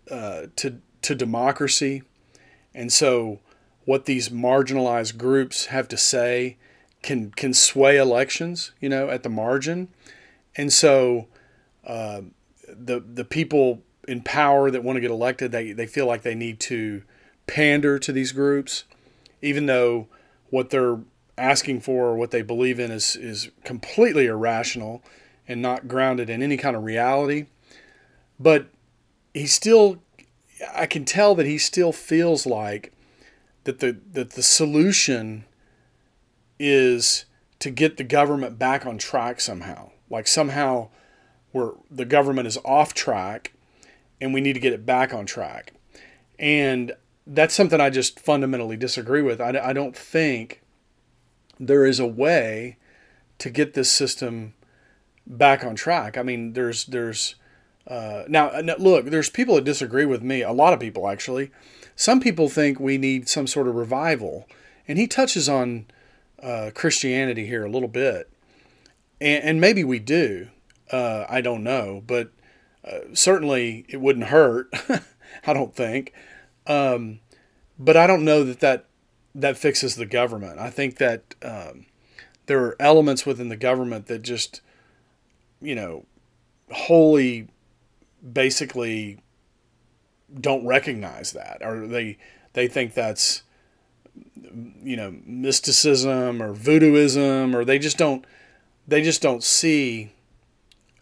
uh, 0.09 0.47
to 0.57 0.79
to 1.01 1.15
democracy, 1.15 2.03
and 2.73 2.91
so 2.91 3.39
what 3.85 4.05
these 4.05 4.29
marginalized 4.29 5.17
groups 5.17 5.67
have 5.67 5.87
to 5.87 5.97
say 5.97 6.57
can 7.01 7.31
can 7.31 7.53
sway 7.53 7.97
elections, 7.97 8.71
you 8.79 8.89
know, 8.89 9.09
at 9.09 9.23
the 9.23 9.29
margin, 9.29 9.89
and 10.55 10.71
so 10.71 11.27
uh, 11.85 12.21
the 12.67 12.99
the 12.99 13.25
people 13.25 13.81
in 14.07 14.21
power 14.21 14.71
that 14.71 14.83
want 14.83 14.97
to 14.97 15.01
get 15.01 15.11
elected, 15.11 15.51
they 15.51 15.71
they 15.71 15.87
feel 15.87 16.05
like 16.05 16.23
they 16.23 16.35
need 16.35 16.59
to 16.59 17.03
pander 17.47 17.99
to 17.99 18.11
these 18.11 18.31
groups, 18.31 18.83
even 19.41 19.65
though 19.65 20.07
what 20.49 20.69
they're 20.69 20.99
asking 21.37 21.79
for 21.79 22.07
or 22.07 22.15
what 22.15 22.31
they 22.31 22.41
believe 22.41 22.79
in 22.79 22.91
is 22.91 23.15
is 23.15 23.49
completely 23.63 24.25
irrational 24.25 25.01
and 25.47 25.61
not 25.61 25.87
grounded 25.87 26.29
in 26.29 26.43
any 26.43 26.57
kind 26.57 26.75
of 26.75 26.83
reality. 26.83 27.45
But 28.39 28.67
he 29.33 29.47
still 29.47 29.99
I 30.73 30.85
can 30.85 31.05
tell 31.05 31.35
that 31.35 31.45
he 31.45 31.57
still 31.57 31.91
feels 31.91 32.45
like 32.45 32.91
that 33.63 33.79
the 33.79 33.97
that 34.13 34.31
the 34.31 34.43
solution 34.43 35.45
is 36.59 37.25
to 37.59 37.69
get 37.69 37.97
the 37.97 38.03
government 38.03 38.59
back 38.59 38.85
on 38.85 38.97
track 38.97 39.39
somehow. 39.41 39.91
Like 40.09 40.27
somehow 40.27 40.89
where 41.51 41.71
the 41.89 42.05
government 42.05 42.47
is 42.47 42.57
off 42.63 42.93
track 42.93 43.53
and 44.21 44.33
we 44.33 44.41
need 44.41 44.53
to 44.53 44.59
get 44.59 44.73
it 44.73 44.85
back 44.85 45.13
on 45.13 45.25
track. 45.25 45.73
And 46.37 46.93
that's 47.25 47.53
something 47.53 47.79
I 47.79 47.89
just 47.89 48.19
fundamentally 48.19 48.77
disagree 48.77 49.21
with. 49.21 49.39
I, 49.39 49.49
I 49.63 49.73
don't 49.73 49.95
think 49.95 50.61
there 51.59 51.85
is 51.85 51.99
a 51.99 52.07
way 52.07 52.77
to 53.37 53.49
get 53.49 53.73
this 53.73 53.91
system 53.91 54.53
back 55.27 55.63
on 55.63 55.75
track. 55.75 56.17
I 56.17 56.23
mean, 56.23 56.53
there's 56.53 56.85
there's 56.85 57.35
uh, 57.87 58.23
now 58.27 58.51
look, 58.77 59.05
there's 59.05 59.29
people 59.29 59.55
that 59.55 59.63
disagree 59.63 60.05
with 60.05 60.23
me. 60.23 60.41
A 60.41 60.51
lot 60.51 60.73
of 60.73 60.79
people 60.79 61.07
actually. 61.07 61.51
Some 61.95 62.21
people 62.21 62.47
think 62.47 62.79
we 62.79 62.97
need 62.97 63.27
some 63.27 63.45
sort 63.45 63.67
of 63.67 63.75
revival, 63.75 64.47
and 64.87 64.97
he 64.97 65.05
touches 65.05 65.49
on 65.49 65.85
uh, 66.41 66.71
Christianity 66.73 67.45
here 67.45 67.65
a 67.65 67.69
little 67.69 67.87
bit, 67.87 68.31
and, 69.19 69.43
and 69.43 69.61
maybe 69.61 69.83
we 69.83 69.99
do. 69.99 70.49
Uh, 70.91 71.25
I 71.29 71.41
don't 71.41 71.63
know, 71.63 72.01
but 72.05 72.31
uh, 72.83 72.99
certainly 73.13 73.85
it 73.89 74.01
wouldn't 74.01 74.27
hurt. 74.27 74.73
I 75.45 75.53
don't 75.53 75.75
think. 75.75 76.13
Um, 76.65 77.19
but 77.77 77.95
I 77.95 78.07
don't 78.07 78.25
know 78.25 78.43
that 78.43 78.59
that 78.59 78.85
that 79.35 79.57
fixes 79.57 79.95
the 79.95 80.05
government. 80.05 80.59
I 80.59 80.69
think 80.69 80.97
that 80.97 81.35
um, 81.41 81.85
there 82.47 82.63
are 82.63 82.75
elements 82.79 83.25
within 83.25 83.49
the 83.49 83.55
government 83.55 84.07
that 84.07 84.23
just, 84.23 84.61
you 85.61 85.75
know, 85.75 86.05
wholly, 86.71 87.47
basically, 88.33 89.19
don't 90.39 90.65
recognize 90.65 91.31
that, 91.33 91.59
or 91.61 91.87
they 91.87 92.17
they 92.53 92.67
think 92.67 92.93
that's, 92.93 93.43
you 94.83 94.95
know, 94.95 95.15
mysticism 95.25 96.41
or 96.41 96.53
voodooism, 96.53 97.53
or 97.55 97.65
they 97.65 97.79
just 97.79 97.97
don't 97.97 98.25
they 98.87 99.01
just 99.01 99.21
don't 99.21 99.43
see, 99.43 100.11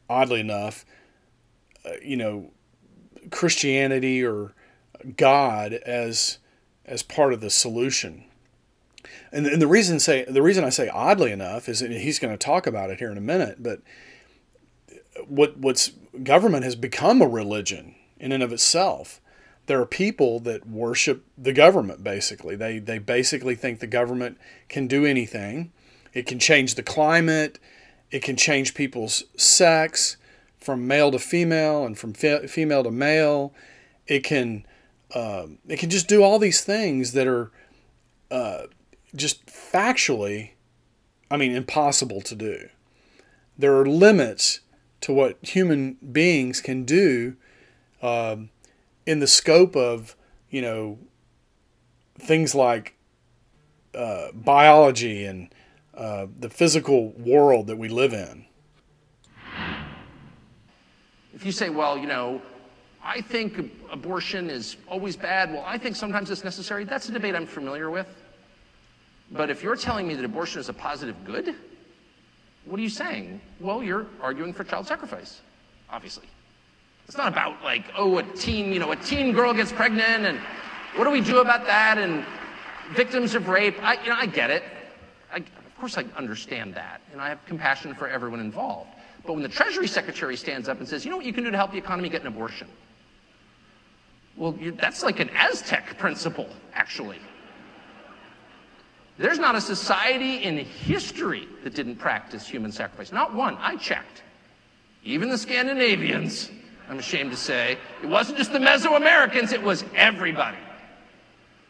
oddly 0.10 0.42
enough, 0.42 0.86
uh, 1.86 1.92
you 2.04 2.18
know, 2.18 2.52
Christianity 3.32 4.24
or 4.24 4.54
God 5.16 5.74
as 5.74 6.40
as 6.86 7.04
part 7.04 7.34
of 7.34 7.42
the 7.42 7.50
solution. 7.50 8.24
And, 9.32 9.46
and 9.46 9.62
the 9.62 9.68
reason 9.68 10.00
say 10.00 10.26
the 10.26 10.42
reason 10.42 10.64
I 10.64 10.70
say 10.70 10.90
oddly 10.90 11.32
enough 11.32 11.70
is 11.70 11.80
he's 11.80 12.20
going 12.20 12.34
to 12.34 12.38
talk 12.38 12.68
about 12.68 12.90
it 12.90 13.00
here 13.00 13.12
in 13.12 13.18
a 13.18 13.22
minute, 13.22 13.62
but 13.62 13.82
what 15.26 15.58
what's 15.58 15.92
government 16.24 16.64
has 16.64 16.76
become 16.76 17.22
a 17.22 17.28
religion 17.28 17.96
in 18.20 18.32
and 18.32 18.44
of 18.44 18.52
itself. 18.52 19.22
There 19.68 19.80
are 19.80 19.86
people 19.86 20.40
that 20.42 20.68
worship 20.68 21.26
the 21.38 21.54
government 21.54 22.04
basically. 22.04 22.56
They 22.56 22.80
they 22.80 22.98
basically 22.98 23.56
think 23.56 23.80
the 23.80 23.88
government 23.88 24.38
can 24.70 24.88
do 24.88 25.06
anything. 25.06 25.72
It 26.14 26.26
can 26.26 26.40
change 26.40 26.76
the 26.76 26.84
climate, 26.84 27.60
it 28.10 28.24
can 28.24 28.36
change 28.36 28.74
people's 28.74 29.26
sex 29.36 30.18
from 30.58 30.88
male 30.88 31.12
to 31.12 31.20
female 31.20 31.86
and 31.86 31.98
from 31.98 32.14
fe- 32.14 32.48
female 32.48 32.84
to 32.84 32.92
male. 32.92 33.54
It 34.08 34.24
can 34.24 34.66
um, 35.14 35.60
it 35.68 35.80
can 35.80 35.90
just 35.90 36.08
do 36.08 36.24
all 36.24 36.40
these 36.40 36.62
things 36.62 37.14
that 37.14 37.28
are 37.28 37.52
uh, 38.32 38.64
just 39.16 39.46
factually, 39.46 40.52
I 41.32 41.38
mean, 41.38 41.56
impossible 41.56 42.22
to 42.22 42.36
do. 42.36 42.70
There 43.58 43.78
are 43.78 43.86
limits 43.86 44.62
to 45.02 45.14
what 45.14 45.38
human 45.42 45.94
beings 46.12 46.62
can 46.62 46.84
do 46.84 47.36
um, 48.02 48.50
in 49.08 49.20
the 49.20 49.28
scope 49.28 49.76
of, 49.76 50.16
you 50.52 50.62
know, 50.62 51.00
things 52.20 52.54
like 52.54 52.94
uh, 53.96 54.28
biology 54.34 55.24
and 55.24 55.54
uh, 55.96 56.28
the 56.38 56.50
physical 56.50 57.12
world 57.14 57.68
that 57.68 57.78
we 57.78 57.88
live 57.88 58.14
in. 58.14 58.46
If 61.34 61.46
you 61.46 61.52
say, 61.52 61.70
well, 61.70 61.98
you 61.98 62.06
know, 62.06 62.42
I 63.04 63.22
think 63.22 63.72
abortion 63.90 64.50
is 64.50 64.76
always 64.88 65.16
bad. 65.16 65.54
Well, 65.54 65.64
I 65.66 65.78
think 65.78 65.96
sometimes 65.96 66.30
it's 66.30 66.44
necessary. 66.44 66.84
That's 66.84 67.08
a 67.08 67.12
debate 67.14 67.34
I'm 67.34 67.48
familiar 67.48 67.90
with. 67.90 68.08
But 69.32 69.50
if 69.50 69.64
you're 69.64 69.76
telling 69.76 70.08
me 70.08 70.16
that 70.16 70.26
abortion 70.26 70.60
is 70.60 70.68
a 70.68 70.74
positive 70.74 71.16
good, 71.24 71.56
what 72.66 72.78
are 72.80 72.84
you 72.84 72.90
saying? 72.90 73.40
Well, 73.62 73.82
you're 73.82 74.08
arguing 74.22 74.54
for 74.54 74.66
child 74.66 74.88
sacrifice, 74.88 75.42
obviously. 75.90 76.28
It's 77.08 77.18
not 77.18 77.30
about 77.30 77.64
like, 77.64 77.86
oh, 77.96 78.18
a 78.18 78.24
teen, 78.24 78.74
you 78.74 78.80
know, 78.80 78.92
a 78.92 78.96
teen 78.98 79.32
girl 79.32 79.54
gets 79.54 79.72
pregnant 79.72 80.26
and 80.26 80.40
what 80.96 81.06
do 81.06 81.12
we 81.12 81.22
do 81.22 81.40
about 81.40 81.66
that? 81.66 81.98
And 81.98 82.26
victims 82.94 83.36
of 83.36 83.48
rape. 83.48 83.76
I, 83.82 84.02
you 84.04 84.10
know, 84.10 84.18
I 84.18 84.26
get 84.26 84.50
it. 84.50 84.64
I, 85.32 85.38
of 85.38 85.78
course, 85.80 85.98
I 85.98 86.06
understand 86.18 86.74
that, 86.74 87.02
and 87.12 87.22
I 87.22 87.30
have 87.30 87.46
compassion 87.46 87.94
for 87.94 88.08
everyone 88.08 88.40
involved. 88.40 88.90
But 89.26 89.34
when 89.34 89.44
the 89.44 89.50
Treasury 89.50 89.88
Secretary 89.88 90.36
stands 90.36 90.68
up 90.68 90.80
and 90.80 90.88
says, 90.88 91.06
you 91.06 91.12
know 91.12 91.18
what 91.18 91.26
you 91.26 91.34
can 91.34 91.44
do 91.44 91.52
to 91.52 91.58
help 91.58 91.72
the 91.72 91.78
economy 91.78 92.10
get 92.10 92.22
an 92.22 92.28
abortion? 92.28 92.68
Well, 94.36 94.58
that's 94.76 95.04
like 95.04 95.20
an 95.20 95.30
Aztec 95.36 95.98
principle, 95.98 96.50
actually. 96.74 97.20
There's 99.18 99.40
not 99.40 99.56
a 99.56 99.62
society 99.62 100.44
in 100.44 100.58
history 100.58 101.48
that 101.64 101.74
didn't 101.74 101.96
practice 101.96 102.48
human 102.48 102.72
sacrifice. 102.72 103.12
Not 103.12 103.34
one. 103.34 103.58
I 103.60 103.76
checked. 103.78 104.24
Even 105.04 105.30
the 105.30 105.38
Scandinavians, 105.38 106.52
I'm 106.90 107.00
ashamed 107.00 107.32
to 107.32 107.38
say. 107.38 107.78
It 108.02 108.08
wasn't 108.08 108.38
just 108.38 108.54
the 108.54 108.60
Mesoamericans, 108.60 109.52
it 109.52 109.62
was 109.62 109.84
everybody. 109.96 110.58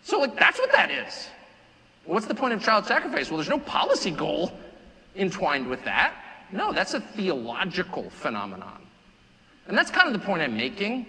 So, 0.03 0.19
like, 0.19 0.37
that's 0.37 0.59
what 0.59 0.71
that 0.71 0.91
is. 0.91 1.27
What's 2.05 2.27
the 2.27 2.35
point 2.35 2.53
of 2.53 2.63
child 2.63 2.85
sacrifice? 2.85 3.29
Well, 3.29 3.37
there's 3.37 3.49
no 3.49 3.59
policy 3.59 4.11
goal 4.11 4.51
entwined 5.15 5.67
with 5.67 5.83
that. 5.83 6.13
No, 6.51 6.71
that's 6.71 6.93
a 6.93 7.01
theological 7.01 8.09
phenomenon. 8.09 8.81
And 9.67 9.77
that's 9.77 9.91
kind 9.91 10.07
of 10.07 10.13
the 10.13 10.25
point 10.25 10.41
I'm 10.41 10.55
making. 10.55 11.05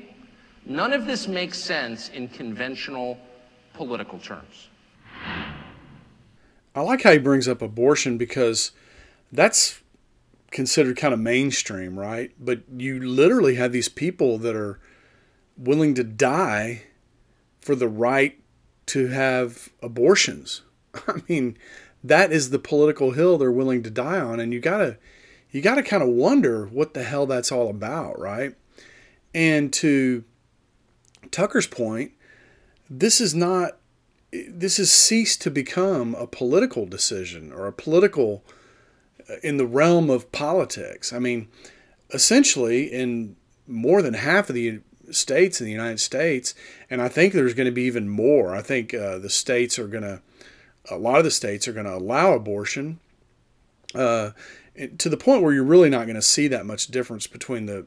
None 0.67 0.93
of 0.93 1.07
this 1.07 1.29
makes 1.29 1.59
sense 1.59 2.09
in 2.09 2.29
conventional 2.29 3.19
political 3.75 4.19
terms. 4.19 4.69
I 6.75 6.81
like 6.81 7.03
how 7.03 7.13
he 7.13 7.19
brings 7.19 7.47
up 7.47 7.63
abortion 7.63 8.19
because 8.19 8.73
that's 9.31 9.81
considered 10.51 10.97
kind 10.97 11.13
of 11.13 11.21
mainstream, 11.21 11.99
right? 11.99 12.33
But 12.39 12.61
you 12.77 13.01
literally 13.01 13.57
have 13.57 13.73
these 13.73 13.89
people 13.89 14.39
that 14.39 14.57
are 14.57 14.81
willing 15.57 15.95
to 15.95 16.05
die 16.05 16.83
for 17.61 17.75
the 17.75 17.89
right 17.89 18.39
to 18.87 19.09
have 19.09 19.69
abortions. 19.83 20.63
I 21.07 21.23
mean, 21.29 21.59
that 22.03 22.33
is 22.33 22.51
the 22.51 22.59
political 22.59 23.13
hill 23.13 23.37
they're 23.37 23.53
willing 23.53 23.83
to 23.83 23.91
die 23.91 24.21
on 24.21 24.41
and 24.41 24.53
you 24.53 24.61
got 24.61 24.79
to 24.79 24.97
you 25.51 25.63
got 25.63 25.77
to 25.77 25.83
kind 25.83 26.03
of 26.03 26.11
wonder 26.11 26.67
what 26.67 26.93
the 26.93 27.03
hell 27.03 27.27
that's 27.27 27.51
all 27.51 27.71
about, 27.71 28.19
right? 28.19 28.55
And 29.35 29.73
to 29.75 30.25
Tucker's 31.31 31.67
point, 31.67 32.13
this 32.91 33.21
is 33.21 33.35
not 33.35 33.79
this 34.31 34.77
has 34.77 34.91
ceased 34.91 35.41
to 35.43 35.51
become 35.51 36.15
a 36.15 36.27
political 36.27 36.85
decision 36.85 37.51
or 37.51 37.67
a 37.67 37.73
political 37.73 38.45
in 39.43 39.57
the 39.57 39.67
realm 39.67 40.11
of 40.11 40.31
politics. 40.33 41.13
I 41.13 41.19
mean, 41.19 41.49
essentially 42.11 42.85
in 42.85 43.37
more 43.67 44.03
than 44.03 44.15
half 44.15 44.49
of 44.49 44.55
the 44.55 44.81
states 45.11 45.61
in 45.61 45.67
the 45.67 45.73
United 45.73 46.01
States, 46.01 46.55
and 46.91 47.01
I 47.01 47.09
think 47.09 47.33
there's 47.33 47.55
going 47.55 47.67
to 47.67 47.73
be 47.73 47.83
even 47.83 48.09
more. 48.09 48.55
I 48.55 48.63
think 48.63 48.95
uh, 48.95 49.19
the 49.19 49.31
states 49.31 49.79
are 49.79 49.89
going 49.89 50.05
to, 50.05 50.21
a 50.91 50.97
lot 50.97 51.19
of 51.19 51.25
the 51.25 51.31
states 51.31 51.69
are 51.69 51.73
going 51.73 51.87
to 51.87 51.95
allow 51.95 52.33
abortion 52.33 53.01
uh, 53.95 54.31
to 54.99 55.09
the 55.09 55.17
point 55.17 55.43
where 55.43 55.53
you're 55.53 55.65
really 55.65 55.91
not 55.91 56.05
going 56.05 56.17
to 56.17 56.23
see 56.23 56.49
that 56.49 56.67
much 56.67 56.89
difference 56.89 57.27
between 57.27 57.67
the 57.67 57.87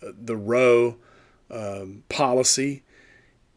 the 0.00 0.36
Roe 0.36 0.96
um, 1.50 2.04
policy, 2.08 2.82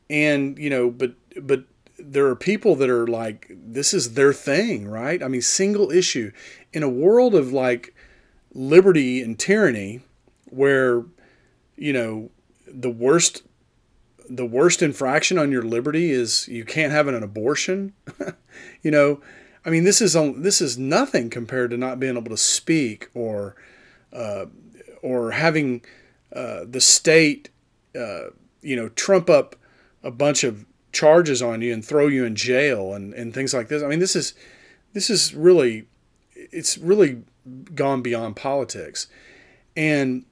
and 0.09 0.57
you 0.57 0.69
know, 0.69 0.89
but 0.89 1.13
but 1.41 1.63
there 1.97 2.25
are 2.27 2.35
people 2.35 2.75
that 2.75 2.89
are 2.89 3.07
like 3.07 3.51
this 3.51 3.93
is 3.93 4.13
their 4.13 4.33
thing, 4.33 4.87
right? 4.87 5.21
I 5.21 5.27
mean, 5.27 5.41
single 5.41 5.91
issue 5.91 6.31
in 6.71 6.83
a 6.83 6.89
world 6.89 7.35
of 7.35 7.53
like 7.53 7.93
liberty 8.53 9.21
and 9.21 9.37
tyranny, 9.37 10.01
where 10.45 11.05
you 11.75 11.93
know 11.93 12.29
the 12.67 12.89
worst 12.89 13.43
the 14.29 14.45
worst 14.45 14.81
infraction 14.81 15.37
on 15.37 15.51
your 15.51 15.63
liberty 15.63 16.11
is 16.11 16.47
you 16.47 16.65
can't 16.65 16.91
have 16.91 17.07
an 17.07 17.21
abortion. 17.21 17.93
you 18.81 18.91
know, 18.91 19.21
I 19.65 19.69
mean, 19.69 19.83
this 19.83 20.01
is 20.01 20.13
this 20.37 20.61
is 20.61 20.77
nothing 20.77 21.29
compared 21.29 21.71
to 21.71 21.77
not 21.77 21.99
being 21.99 22.17
able 22.17 22.29
to 22.29 22.37
speak 22.37 23.09
or 23.13 23.55
uh, 24.11 24.45
or 25.01 25.31
having 25.31 25.81
uh, 26.33 26.61
the 26.65 26.81
state, 26.81 27.49
uh, 27.95 28.27
you 28.61 28.75
know, 28.75 28.89
trump 28.89 29.29
up 29.29 29.55
a 30.03 30.11
bunch 30.11 30.43
of 30.43 30.65
charges 30.93 31.41
on 31.41 31.61
you 31.61 31.73
and 31.73 31.83
throw 31.83 32.07
you 32.07 32.23
in 32.23 32.35
jail 32.35 32.93
and, 32.93 33.13
and 33.13 33.33
things 33.33 33.53
like 33.53 33.67
this. 33.67 33.83
I 33.83 33.87
mean, 33.87 33.99
this 33.99 34.15
is 34.15 34.33
this 34.93 35.09
is 35.09 35.33
really 35.33 35.87
it's 36.35 36.77
really 36.77 37.23
gone 37.75 38.01
beyond 38.01 38.35
politics, 38.35 39.07
and 39.75 40.25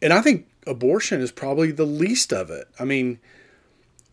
and 0.00 0.12
I 0.12 0.20
think 0.20 0.46
abortion 0.66 1.20
is 1.20 1.32
probably 1.32 1.72
the 1.72 1.86
least 1.86 2.32
of 2.32 2.50
it. 2.50 2.68
I 2.78 2.84
mean, 2.84 3.18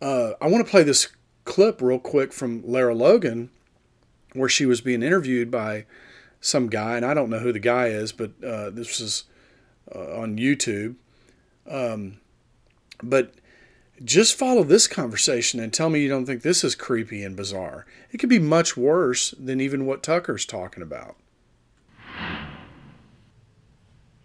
uh, 0.01 0.31
I 0.41 0.47
want 0.47 0.65
to 0.65 0.71
play 0.71 0.83
this 0.83 1.09
clip 1.45 1.81
real 1.81 1.99
quick 1.99 2.31
from 2.31 2.63
Lara 2.65 2.95
Logan, 2.95 3.49
where 4.33 4.49
she 4.49 4.65
was 4.65 4.81
being 4.81 5.03
interviewed 5.03 5.51
by 5.51 5.85
some 6.39 6.67
guy, 6.67 6.95
and 6.95 7.05
I 7.05 7.13
don't 7.13 7.29
know 7.29 7.39
who 7.39 7.51
the 7.51 7.59
guy 7.59 7.87
is, 7.87 8.11
but 8.11 8.31
uh, 8.43 8.69
this 8.69 8.99
was 8.99 9.25
uh, 9.93 10.19
on 10.19 10.37
YouTube. 10.37 10.95
Um, 11.69 12.19
but 13.01 13.33
just 14.03 14.37
follow 14.37 14.63
this 14.63 14.87
conversation 14.87 15.59
and 15.59 15.73
tell 15.73 15.89
me 15.89 16.01
you 16.01 16.09
don't 16.09 16.25
think 16.25 16.41
this 16.41 16.63
is 16.63 16.75
creepy 16.75 17.23
and 17.23 17.35
bizarre. 17.35 17.85
It 18.11 18.17
could 18.17 18.29
be 18.29 18.39
much 18.39 18.75
worse 18.75 19.31
than 19.31 19.61
even 19.61 19.85
what 19.85 20.03
Tucker's 20.03 20.45
talking 20.45 20.83
about. 20.83 21.15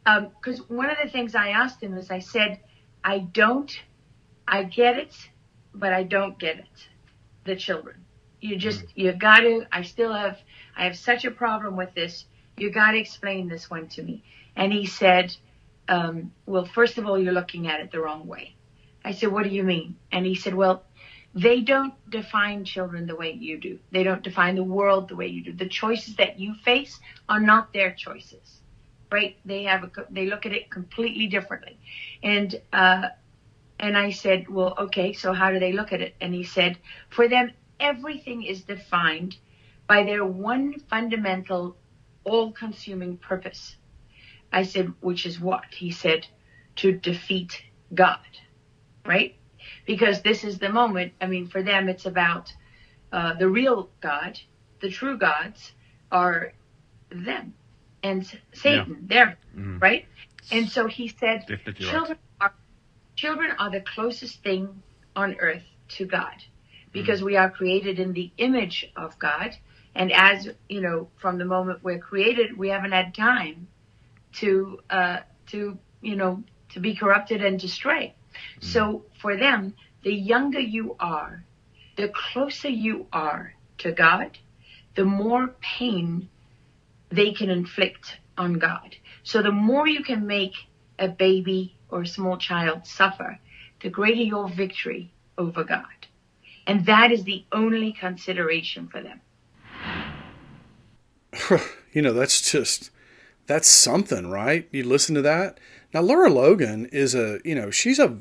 Because 0.05 0.61
um, 0.61 0.67
one 0.69 0.89
of 0.89 0.97
the 1.03 1.11
things 1.11 1.35
I 1.35 1.51
asked 1.51 1.83
him 1.83 1.97
is 1.97 2.11
I 2.11 2.21
said, 2.21 2.61
I 3.05 3.19
don't, 3.19 3.71
I 4.47 4.63
get 4.63 4.97
it, 4.99 5.15
but 5.75 5.93
I 5.93 6.03
don't 6.03 6.39
get 6.39 6.59
it. 6.59 6.89
The 7.45 7.57
children. 7.57 8.05
You 8.41 8.57
just, 8.57 8.83
mm. 8.83 8.89
you 8.95 9.13
got 9.13 9.41
to, 9.41 9.67
I 9.71 9.83
still 9.83 10.13
have, 10.13 10.39
I 10.77 10.85
have 10.85 10.97
such 10.97 11.25
a 11.27 11.31
problem 11.31 11.77
with 11.77 11.95
this. 11.95 12.25
You 12.57 12.71
got 12.71 12.93
to 12.93 12.99
explain 12.99 13.49
this 13.49 13.69
one 13.69 13.89
to 13.89 14.03
me. 14.03 14.25
And 14.57 14.73
he 14.73 14.87
said, 14.87 15.37
um, 15.89 16.33
well, 16.47 16.65
first 16.65 16.99
of 16.99 17.07
all, 17.07 17.19
you're 17.19 17.33
looking 17.33 17.69
at 17.69 17.81
it 17.81 17.93
the 17.93 18.01
wrong 18.01 18.27
way. 18.27 18.55
I 19.05 19.13
said, 19.13 19.31
What 19.31 19.45
do 19.45 19.51
you 19.51 19.63
mean? 19.63 19.97
And 20.13 20.27
he 20.27 20.35
said, 20.35 20.55
Well, 20.55 20.85
they 21.35 21.61
don't 21.61 21.95
define 22.11 22.65
children 22.65 23.07
the 23.07 23.17
way 23.17 23.33
you 23.33 23.59
do. 23.59 23.79
They 23.93 24.03
don't 24.03 24.23
define 24.23 24.57
the 24.57 24.65
world 24.65 25.09
the 25.09 25.17
way 25.17 25.27
you 25.29 25.45
do. 25.45 25.53
The 25.53 25.69
choices 25.69 26.17
that 26.17 26.39
you 26.41 26.55
face 26.55 26.99
are 27.29 27.41
not 27.41 27.73
their 27.73 27.93
choices, 27.93 28.61
right? 29.13 29.37
They 29.45 29.65
have 29.65 29.85
a, 29.85 29.91
they 30.11 30.27
look 30.27 30.47
at 30.47 30.53
it 30.53 30.71
completely 30.71 31.27
differently. 31.27 31.79
And 32.23 32.61
uh, 32.73 33.09
and 33.79 33.97
I 33.97 34.11
said, 34.11 34.49
well, 34.49 34.75
okay, 34.79 35.13
so 35.13 35.33
how 35.33 35.53
do 35.53 35.61
they 35.61 35.73
look 35.73 35.93
at 35.93 36.01
it? 36.01 36.17
And 36.21 36.35
he 36.35 36.43
said, 36.43 36.79
for 37.11 37.29
them, 37.29 37.53
everything 37.79 38.43
is 38.43 38.63
defined 38.65 39.37
by 39.87 40.03
their 40.03 40.25
one 40.25 40.81
fundamental, 40.91 41.77
all-consuming 42.25 43.19
purpose. 43.19 43.77
I 44.53 44.65
said, 44.65 44.93
which 45.01 45.27
is 45.27 45.39
what? 45.39 45.65
He 45.71 45.93
said, 45.93 46.27
to 46.77 46.93
defeat 46.93 47.63
God 47.95 48.19
right? 49.09 49.35
Because 49.87 50.23
this 50.23 50.45
is 50.45 50.59
the 50.59 50.69
moment. 50.69 51.15
I 51.21 51.27
mean, 51.27 51.49
for 51.49 51.63
them, 51.63 51.89
it's 51.89 52.07
about 52.07 52.53
uh, 53.11 53.35
the 53.35 53.49
real 53.49 53.89
God, 54.01 54.39
the 54.81 54.91
true 54.91 55.19
gods 55.19 55.73
are 56.13 56.53
them 57.11 57.55
and 58.03 58.27
Satan, 58.53 58.91
yeah. 59.01 59.07
there, 59.15 59.39
mm-hmm. 59.57 59.79
right? 59.79 60.07
And 60.51 60.69
so 60.69 60.87
he 60.87 61.09
said, 61.09 61.47
children 61.79 62.19
are 62.41 62.55
children 63.17 63.51
are 63.59 63.71
the 63.71 63.81
closest 63.81 64.43
thing 64.43 64.83
on 65.17 65.37
earth 65.41 65.65
to 65.89 66.07
God 66.07 66.37
because 66.93 67.19
mm-hmm. 67.19 67.27
we 67.27 67.37
are 67.37 67.51
created 67.51 67.99
in 67.99 68.13
the 68.13 68.31
image 68.39 68.91
of 68.97 69.19
God. 69.19 69.57
And 69.95 70.13
as 70.13 70.49
you 70.69 70.81
know, 70.81 71.09
from 71.17 71.39
the 71.39 71.45
moment 71.45 71.83
we're 71.83 71.99
created, 71.99 72.57
we 72.57 72.69
haven't 72.69 72.93
had 72.93 73.15
time 73.15 73.67
to 74.35 74.81
uh, 74.89 75.19
to 75.49 75.79
you 76.01 76.17
know 76.17 76.45
to 76.71 76.81
be 76.81 76.95
corrupted 76.95 77.45
and 77.45 77.61
to 77.61 77.69
stray. 77.69 78.15
Mm. 78.61 78.65
So 78.65 79.05
for 79.21 79.37
them, 79.37 79.75
the 80.03 80.15
younger 80.15 80.61
you 80.61 80.97
are, 81.01 81.45
the 81.97 82.09
closer 82.09 82.69
you 82.69 83.07
are 83.13 83.55
to 83.79 83.93
God, 83.93 84.39
the 84.95 85.05
more 85.05 85.55
pain 85.61 86.29
they 87.11 87.33
can 87.33 87.51
inflict 87.51 88.19
on 88.37 88.55
God. 88.55 88.97
So 89.23 89.43
the 89.43 89.53
more 89.53 89.87
you 89.87 90.03
can 90.03 90.27
make 90.27 90.55
a 90.99 91.09
baby 91.09 91.77
or 91.89 92.03
a 92.03 92.07
small 92.07 92.37
child 92.37 92.87
suffer, 92.87 93.39
the 93.81 93.91
greater 93.91 94.23
your 94.23 94.49
victory 94.49 95.13
over 95.37 95.65
God. 95.65 95.85
And 96.67 96.85
that 96.87 97.13
is 97.13 97.25
the 97.25 97.45
only 97.53 97.93
consideration 97.93 98.89
for 98.89 99.01
them. 99.03 99.21
you 101.93 102.03
know, 102.03 102.13
that's 102.13 102.51
just 102.51 102.91
that's 103.47 103.69
something, 103.69 104.31
right? 104.31 104.69
You 104.71 104.85
listen 104.85 105.15
to 105.15 105.23
that. 105.23 105.59
Now 105.95 106.03
Laura 106.03 106.31
Logan 106.31 106.87
is 106.93 107.15
a, 107.15 107.41
you 107.45 107.55
know, 107.55 107.71
she's 107.71 107.99
a 107.99 108.19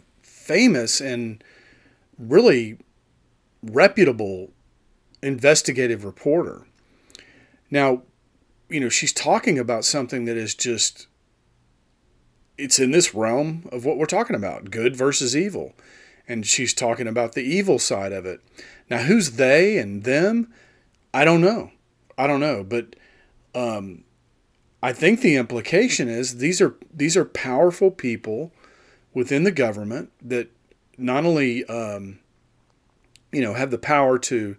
famous 0.47 1.01
and 1.01 1.43
really 2.17 2.77
reputable 3.61 4.51
investigative 5.21 6.05
reporter. 6.05 6.65
Now, 7.69 8.03
you 8.69 8.79
know, 8.79 8.89
she's 8.89 9.13
talking 9.13 9.59
about 9.59 9.83
something 9.85 10.25
that 10.25 10.37
is 10.37 10.55
just 10.55 11.07
it's 12.57 12.79
in 12.79 12.91
this 12.91 13.13
realm 13.13 13.69
of 13.71 13.85
what 13.85 13.97
we're 13.97 14.05
talking 14.05 14.35
about, 14.35 14.71
good 14.71 14.95
versus 14.95 15.35
evil. 15.35 15.73
And 16.27 16.45
she's 16.45 16.73
talking 16.73 17.07
about 17.07 17.33
the 17.33 17.43
evil 17.43 17.77
side 17.77 18.11
of 18.11 18.25
it. 18.25 18.41
Now, 18.89 18.99
who's 18.99 19.31
they 19.33 19.77
and 19.77 20.03
them? 20.03 20.51
I 21.13 21.23
don't 21.23 21.41
know. 21.41 21.71
I 22.17 22.25
don't 22.25 22.39
know, 22.39 22.63
but 22.63 22.95
um, 23.53 24.03
I 24.81 24.91
think 24.91 25.21
the 25.21 25.35
implication 25.35 26.09
is 26.09 26.37
these 26.37 26.61
are 26.61 26.75
these 26.93 27.15
are 27.15 27.25
powerful 27.25 27.91
people 27.91 28.51
within 29.17 29.43
the 29.43 29.51
government 29.51 30.11
that 30.21 30.47
not 30.95 31.25
only 31.25 31.65
um, 31.65 32.19
you 33.31 33.41
know 33.41 33.55
have 33.55 33.71
the 33.71 33.77
power 33.79 34.19
to 34.19 34.55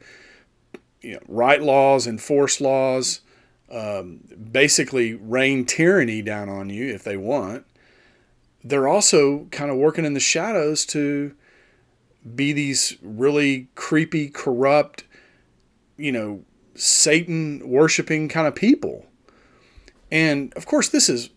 you 1.00 1.12
know, 1.12 1.20
write 1.28 1.62
laws, 1.62 2.08
enforce 2.08 2.60
laws, 2.60 3.20
um, 3.70 4.18
basically 4.50 5.14
rain 5.14 5.64
tyranny 5.64 6.22
down 6.22 6.48
on 6.48 6.70
you 6.70 6.92
if 6.92 7.04
they 7.04 7.16
want. 7.16 7.64
They're 8.64 8.88
also 8.88 9.46
kind 9.52 9.70
of 9.70 9.76
working 9.76 10.04
in 10.04 10.14
the 10.14 10.20
shadows 10.20 10.84
to 10.86 11.36
be 12.34 12.52
these 12.52 12.96
really 13.00 13.68
creepy, 13.76 14.28
corrupt, 14.28 15.04
you 15.96 16.10
know, 16.10 16.42
Satan 16.74 17.62
worshiping 17.64 18.28
kind 18.28 18.48
of 18.48 18.56
people. 18.56 19.06
And 20.10 20.52
of 20.54 20.66
course, 20.66 20.88
this 20.88 21.08
is 21.08 21.30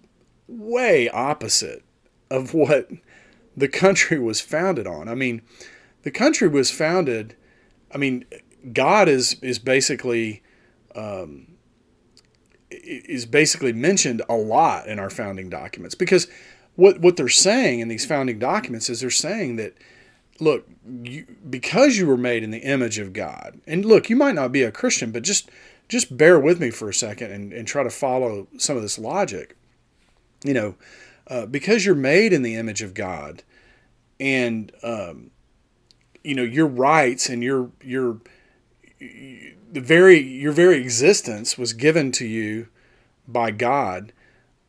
way 0.47 1.07
opposite 1.09 1.83
of 2.31 2.53
what 2.55 2.89
the 3.61 3.67
country 3.67 4.17
was 4.17 4.41
founded 4.41 4.87
on. 4.87 5.07
I 5.07 5.13
mean, 5.13 5.43
the 6.01 6.09
country 6.09 6.47
was 6.47 6.71
founded. 6.71 7.35
I 7.93 7.97
mean, 7.97 8.25
God 8.73 9.07
is 9.07 9.35
is 9.43 9.59
basically 9.59 10.41
um, 10.95 11.47
is 12.71 13.27
basically 13.27 13.71
mentioned 13.71 14.23
a 14.27 14.33
lot 14.33 14.87
in 14.87 14.97
our 14.97 15.11
founding 15.11 15.47
documents 15.47 15.93
because 15.93 16.27
what 16.75 17.01
what 17.01 17.17
they're 17.17 17.29
saying 17.29 17.81
in 17.81 17.87
these 17.87 18.05
founding 18.05 18.39
documents 18.39 18.89
is 18.89 19.01
they're 19.01 19.11
saying 19.11 19.57
that 19.57 19.77
look 20.39 20.67
you, 21.03 21.27
because 21.47 21.97
you 21.97 22.07
were 22.07 22.17
made 22.17 22.43
in 22.43 22.49
the 22.49 22.63
image 22.63 22.97
of 22.97 23.13
God 23.13 23.61
and 23.67 23.85
look 23.85 24.09
you 24.09 24.15
might 24.15 24.33
not 24.33 24.51
be 24.51 24.63
a 24.63 24.71
Christian 24.71 25.11
but 25.11 25.21
just 25.21 25.51
just 25.87 26.17
bear 26.17 26.39
with 26.39 26.59
me 26.59 26.71
for 26.71 26.89
a 26.89 26.93
second 26.93 27.31
and, 27.31 27.53
and 27.53 27.67
try 27.67 27.83
to 27.83 27.91
follow 27.91 28.47
some 28.57 28.75
of 28.75 28.81
this 28.81 28.97
logic 28.97 29.55
you 30.43 30.53
know 30.53 30.75
uh, 31.31 31.45
because 31.45 31.85
you're 31.85 31.95
made 31.95 32.33
in 32.33 32.41
the 32.41 32.55
image 32.55 32.81
of 32.81 32.93
God, 32.93 33.41
and 34.21 34.71
um, 34.83 35.31
you 36.23 36.35
know 36.35 36.43
your 36.43 36.67
rights 36.67 37.27
and 37.27 37.43
your 37.43 37.71
your 37.83 38.21
the 38.99 39.81
very 39.81 40.19
your 40.21 40.53
very 40.53 40.79
existence 40.79 41.57
was 41.57 41.73
given 41.73 42.11
to 42.13 42.25
you 42.25 42.67
by 43.27 43.51
God. 43.51 44.13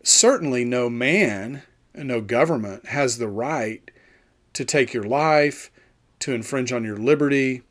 Certainly, 0.02 0.64
no 0.64 0.88
man 0.90 1.62
and 1.94 2.08
no 2.08 2.20
government 2.20 2.86
has 2.86 3.18
the 3.18 3.28
right 3.28 3.88
to 4.54 4.64
take 4.64 4.92
your 4.92 5.04
life, 5.04 5.70
to 6.20 6.32
infringe 6.32 6.72
on 6.72 6.82
your 6.82 6.96
liberty. 6.96 7.62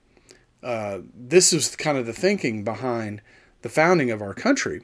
Uh, 0.64 1.00
this 1.16 1.52
is 1.52 1.76
kind 1.76 1.98
of 1.98 2.06
the 2.06 2.14
thinking 2.14 2.64
behind 2.64 3.22
the 3.64 3.70
founding 3.70 4.12
of 4.12 4.22
our 4.22 4.36
country. 4.36 4.84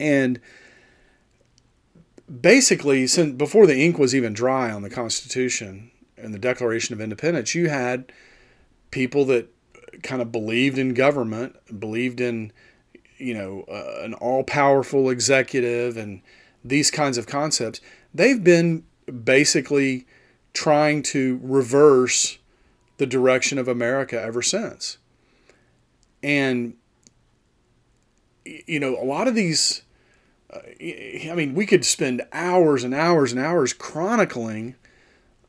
And 0.00 0.40
basically, 2.40 3.06
since 3.06 3.32
before 3.34 3.66
the 3.66 3.76
ink 3.76 3.98
was 3.98 4.14
even 4.14 4.32
dry 4.32 4.70
on 4.70 4.82
the 4.82 4.90
Constitution 4.90 5.90
and 6.16 6.32
the 6.32 6.38
Declaration 6.38 6.94
of 6.94 7.00
Independence, 7.00 7.54
you 7.54 7.68
had 7.68 8.12
people 8.90 9.24
that 9.26 9.48
kind 10.02 10.22
of 10.22 10.32
believed 10.32 10.78
in 10.78 10.94
government, 10.94 11.56
believed 11.80 12.20
in 12.20 12.52
you 13.18 13.34
know 13.34 13.64
uh, 13.68 14.02
an 14.02 14.14
all-powerful 14.14 15.10
executive 15.10 15.96
and 15.96 16.22
these 16.64 16.90
kinds 16.90 17.18
of 17.18 17.26
concepts, 17.26 17.80
they've 18.12 18.42
been 18.42 18.84
basically 19.22 20.06
trying 20.54 21.02
to 21.02 21.38
reverse 21.42 22.38
the 22.96 23.06
direction 23.06 23.58
of 23.58 23.68
America 23.68 24.20
ever 24.20 24.40
since. 24.40 24.98
And 26.22 26.74
you 28.44 28.80
know, 28.80 28.96
a 29.00 29.04
lot 29.04 29.28
of 29.28 29.34
these 29.34 29.82
I 30.54 31.34
mean, 31.34 31.54
we 31.54 31.66
could 31.66 31.84
spend 31.84 32.22
hours 32.32 32.84
and 32.84 32.94
hours 32.94 33.32
and 33.32 33.40
hours 33.40 33.72
chronicling 33.72 34.76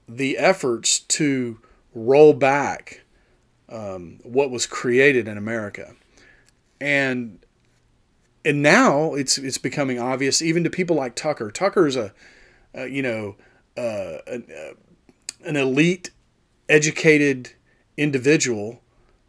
the 0.07 0.37
efforts 0.37 0.99
to 0.99 1.59
roll 1.93 2.33
back 2.33 3.01
um, 3.69 4.19
what 4.23 4.51
was 4.51 4.65
created 4.65 5.27
in 5.27 5.37
America, 5.37 5.95
and 6.79 7.39
and 8.43 8.61
now 8.61 9.15
it's 9.15 9.37
it's 9.37 9.57
becoming 9.57 9.99
obvious 9.99 10.41
even 10.41 10.63
to 10.63 10.69
people 10.69 10.95
like 10.95 11.15
Tucker. 11.15 11.51
Tucker's 11.51 11.95
a, 11.95 12.13
a 12.73 12.87
you 12.87 13.01
know 13.01 13.35
uh, 13.77 14.19
an, 14.27 14.47
uh, 14.55 14.73
an 15.47 15.55
elite, 15.55 16.11
educated 16.69 17.53
individual, 17.97 18.81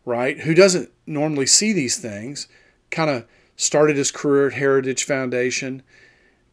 right? 0.05 0.41
Who 0.41 0.55
doesn't 0.55 0.91
normally 1.07 1.47
see 1.47 1.73
these 1.73 1.97
things, 1.99 2.49
kind 2.91 3.11
of 3.11 3.27
started 3.57 3.97
his 3.97 4.11
career 4.11 4.49
at 4.49 4.55
Heritage 4.55 5.05
Foundation. 5.05 5.83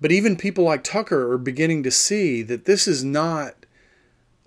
But 0.02 0.12
even 0.12 0.36
people 0.36 0.64
like 0.64 0.84
Tucker 0.84 1.32
are 1.32 1.38
beginning 1.38 1.84
to 1.84 1.92
see 1.92 2.42
that 2.42 2.66
this 2.66 2.88
is 2.88 3.04
not 3.04 3.56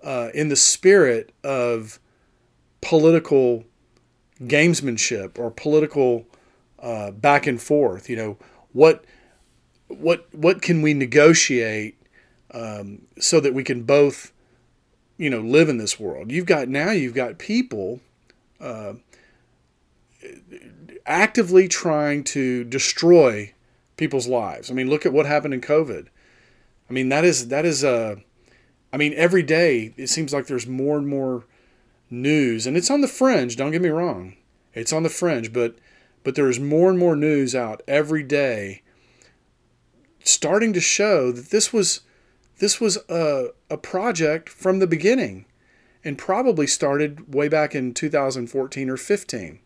uh, 0.03 0.29
in 0.33 0.49
the 0.49 0.55
spirit 0.55 1.31
of 1.43 1.99
political 2.81 3.63
gamesmanship 4.41 5.39
or 5.39 5.49
political 5.49 6.27
uh, 6.79 7.11
back 7.11 7.47
and 7.47 7.61
forth. 7.61 8.09
You 8.09 8.15
know 8.15 8.37
what 8.73 9.03
what 9.87 10.27
what 10.33 10.61
can 10.61 10.81
we 10.81 10.93
negotiate 10.93 11.97
um, 12.51 13.01
so 13.19 13.39
that 13.39 13.53
we 13.53 13.63
can 13.63 13.83
both 13.83 14.31
you 15.17 15.29
know 15.29 15.41
live 15.41 15.69
in 15.69 15.77
this 15.77 15.99
world? 15.99 16.31
You've 16.31 16.45
got 16.45 16.67
now 16.67 16.91
you've 16.91 17.15
got 17.15 17.37
people. 17.37 17.99
Uh, 18.59 18.93
actively 21.07 21.67
trying 21.67 22.23
to 22.25 22.63
destroy 22.65 23.53
people's 23.95 24.27
lives. 24.27 24.69
I 24.69 24.73
mean, 24.73 24.89
look 24.89 25.05
at 25.05 25.13
what 25.13 25.25
happened 25.25 25.53
in 25.53 25.61
COVID. 25.61 26.07
I 26.89 26.93
mean, 26.93 27.09
that 27.09 27.25
is 27.25 27.47
that 27.47 27.65
is 27.65 27.83
a. 27.83 28.21
I 28.93 28.97
mean, 28.97 29.13
every 29.15 29.43
day 29.43 29.93
it 29.97 30.07
seems 30.07 30.33
like 30.33 30.47
there's 30.47 30.67
more 30.67 30.97
and 30.97 31.07
more 31.07 31.45
news, 32.09 32.67
and 32.67 32.77
it's 32.77 32.91
on 32.91 33.01
the 33.01 33.07
fringe. 33.07 33.55
Don't 33.55 33.71
get 33.71 33.81
me 33.81 33.89
wrong, 33.89 34.35
it's 34.73 34.93
on 34.93 35.03
the 35.03 35.09
fringe, 35.09 35.51
but 35.51 35.75
but 36.23 36.35
there's 36.35 36.59
more 36.59 36.89
and 36.89 36.99
more 36.99 37.15
news 37.15 37.55
out 37.55 37.81
every 37.87 38.23
day, 38.23 38.81
starting 40.23 40.73
to 40.73 40.81
show 40.81 41.31
that 41.31 41.49
this 41.49 41.73
was 41.73 42.01
this 42.59 42.79
was 42.79 42.97
a 43.09 43.47
a 43.69 43.77
project 43.77 44.47
from 44.49 44.79
the 44.79 44.87
beginning, 44.87 45.45
and 46.03 46.17
probably 46.17 46.67
started 46.67 47.33
way 47.33 47.49
back 47.49 47.75
in 47.75 47.93
2014 47.93 48.89
or 48.89 48.97
15. 48.97 49.59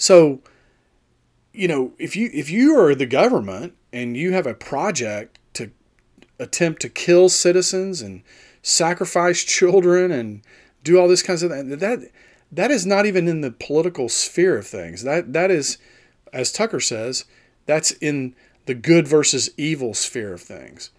So, 0.00 0.40
you 1.52 1.68
know, 1.68 1.92
if 1.98 2.16
you 2.16 2.30
if 2.32 2.48
you 2.48 2.74
are 2.80 2.94
the 2.94 3.04
government 3.04 3.74
and 3.92 4.16
you 4.16 4.32
have 4.32 4.46
a 4.46 4.54
project 4.54 5.38
to 5.52 5.72
attempt 6.38 6.80
to 6.82 6.88
kill 6.88 7.28
citizens 7.28 8.00
and 8.00 8.22
sacrifice 8.62 9.44
children 9.44 10.10
and 10.10 10.40
do 10.82 10.98
all 10.98 11.06
this 11.06 11.22
kinds 11.22 11.42
of 11.42 11.50
that 11.50 12.10
that 12.50 12.70
is 12.70 12.86
not 12.86 13.04
even 13.04 13.28
in 13.28 13.42
the 13.42 13.50
political 13.50 14.08
sphere 14.08 14.56
of 14.56 14.66
things. 14.66 15.02
That 15.02 15.34
that 15.34 15.50
is, 15.50 15.76
as 16.32 16.50
Tucker 16.50 16.80
says, 16.80 17.26
that's 17.66 17.90
in 17.90 18.34
the 18.64 18.74
good 18.74 19.06
versus 19.06 19.50
evil 19.58 19.92
sphere 19.92 20.32
of 20.32 20.40
things. 20.40 20.90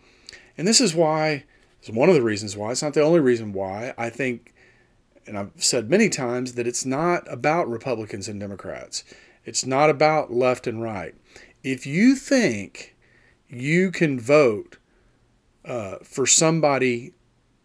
And 0.59 0.67
this 0.67 0.79
is 0.79 0.93
why 0.93 1.45
it's 1.79 1.89
one 1.89 2.09
of 2.09 2.13
the 2.13 2.21
reasons 2.21 2.55
why, 2.55 2.69
it's 2.69 2.83
not 2.83 2.93
the 2.93 3.01
only 3.01 3.19
reason 3.19 3.51
why 3.51 3.95
I 3.97 4.11
think 4.11 4.53
and 5.27 5.37
I've 5.37 5.51
said 5.57 5.89
many 5.89 6.09
times 6.09 6.53
that 6.53 6.67
it's 6.67 6.85
not 6.85 7.31
about 7.31 7.69
Republicans 7.69 8.27
and 8.27 8.39
Democrats. 8.39 9.03
It's 9.45 9.65
not 9.65 9.89
about 9.89 10.31
left 10.31 10.67
and 10.67 10.81
right. 10.81 11.15
If 11.63 11.85
you 11.85 12.15
think 12.15 12.95
you 13.49 13.91
can 13.91 14.19
vote 14.19 14.77
uh, 15.65 15.97
for 16.03 16.25
somebody 16.25 17.13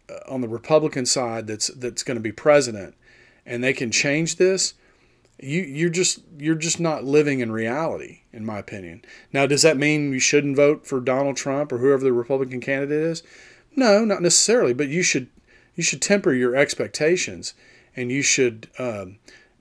uh, 0.09 0.33
on 0.33 0.41
the 0.41 0.49
Republican 0.49 1.07
side 1.07 1.47
that's 1.47 1.69
that's 1.69 2.03
going 2.03 2.17
to 2.17 2.23
be 2.23 2.33
president, 2.33 2.95
and 3.45 3.63
they 3.63 3.73
can 3.73 3.91
change 3.91 4.37
this, 4.37 4.75
you 5.39 5.63
you're 5.63 5.91
just 5.91 6.21
you're 6.39 6.55
just 6.55 6.81
not 6.81 7.05
living 7.05 7.41
in 7.41 7.53
reality, 7.53 8.23
in 8.33 8.45
my 8.45 8.59
opinion. 8.59 9.03
Now, 9.33 9.47
does 9.47 9.63
that 9.63 9.77
mean 9.77 10.13
you 10.13 10.21
shouldn't 10.21 10.57
vote 10.57 10.87
for 10.87 11.01
Donald 11.01 11.37
Trump 11.37 11.73
or 11.73 11.79
whoever 11.79 12.05
the 12.05 12.13
Republican 12.13 12.61
candidate 12.61 13.03
is? 13.03 13.23
No, 13.75 14.05
not 14.05 14.23
necessarily. 14.23 14.73
But 14.73 14.89
you 14.89 15.03
should 15.03 15.29
you 15.77 15.83
should 15.83 16.03
temper 16.03 16.33
your 16.33 16.57
expectations 16.57 17.55
and 17.95 18.11
you 18.11 18.23
should 18.23 18.69
um, 18.79 19.19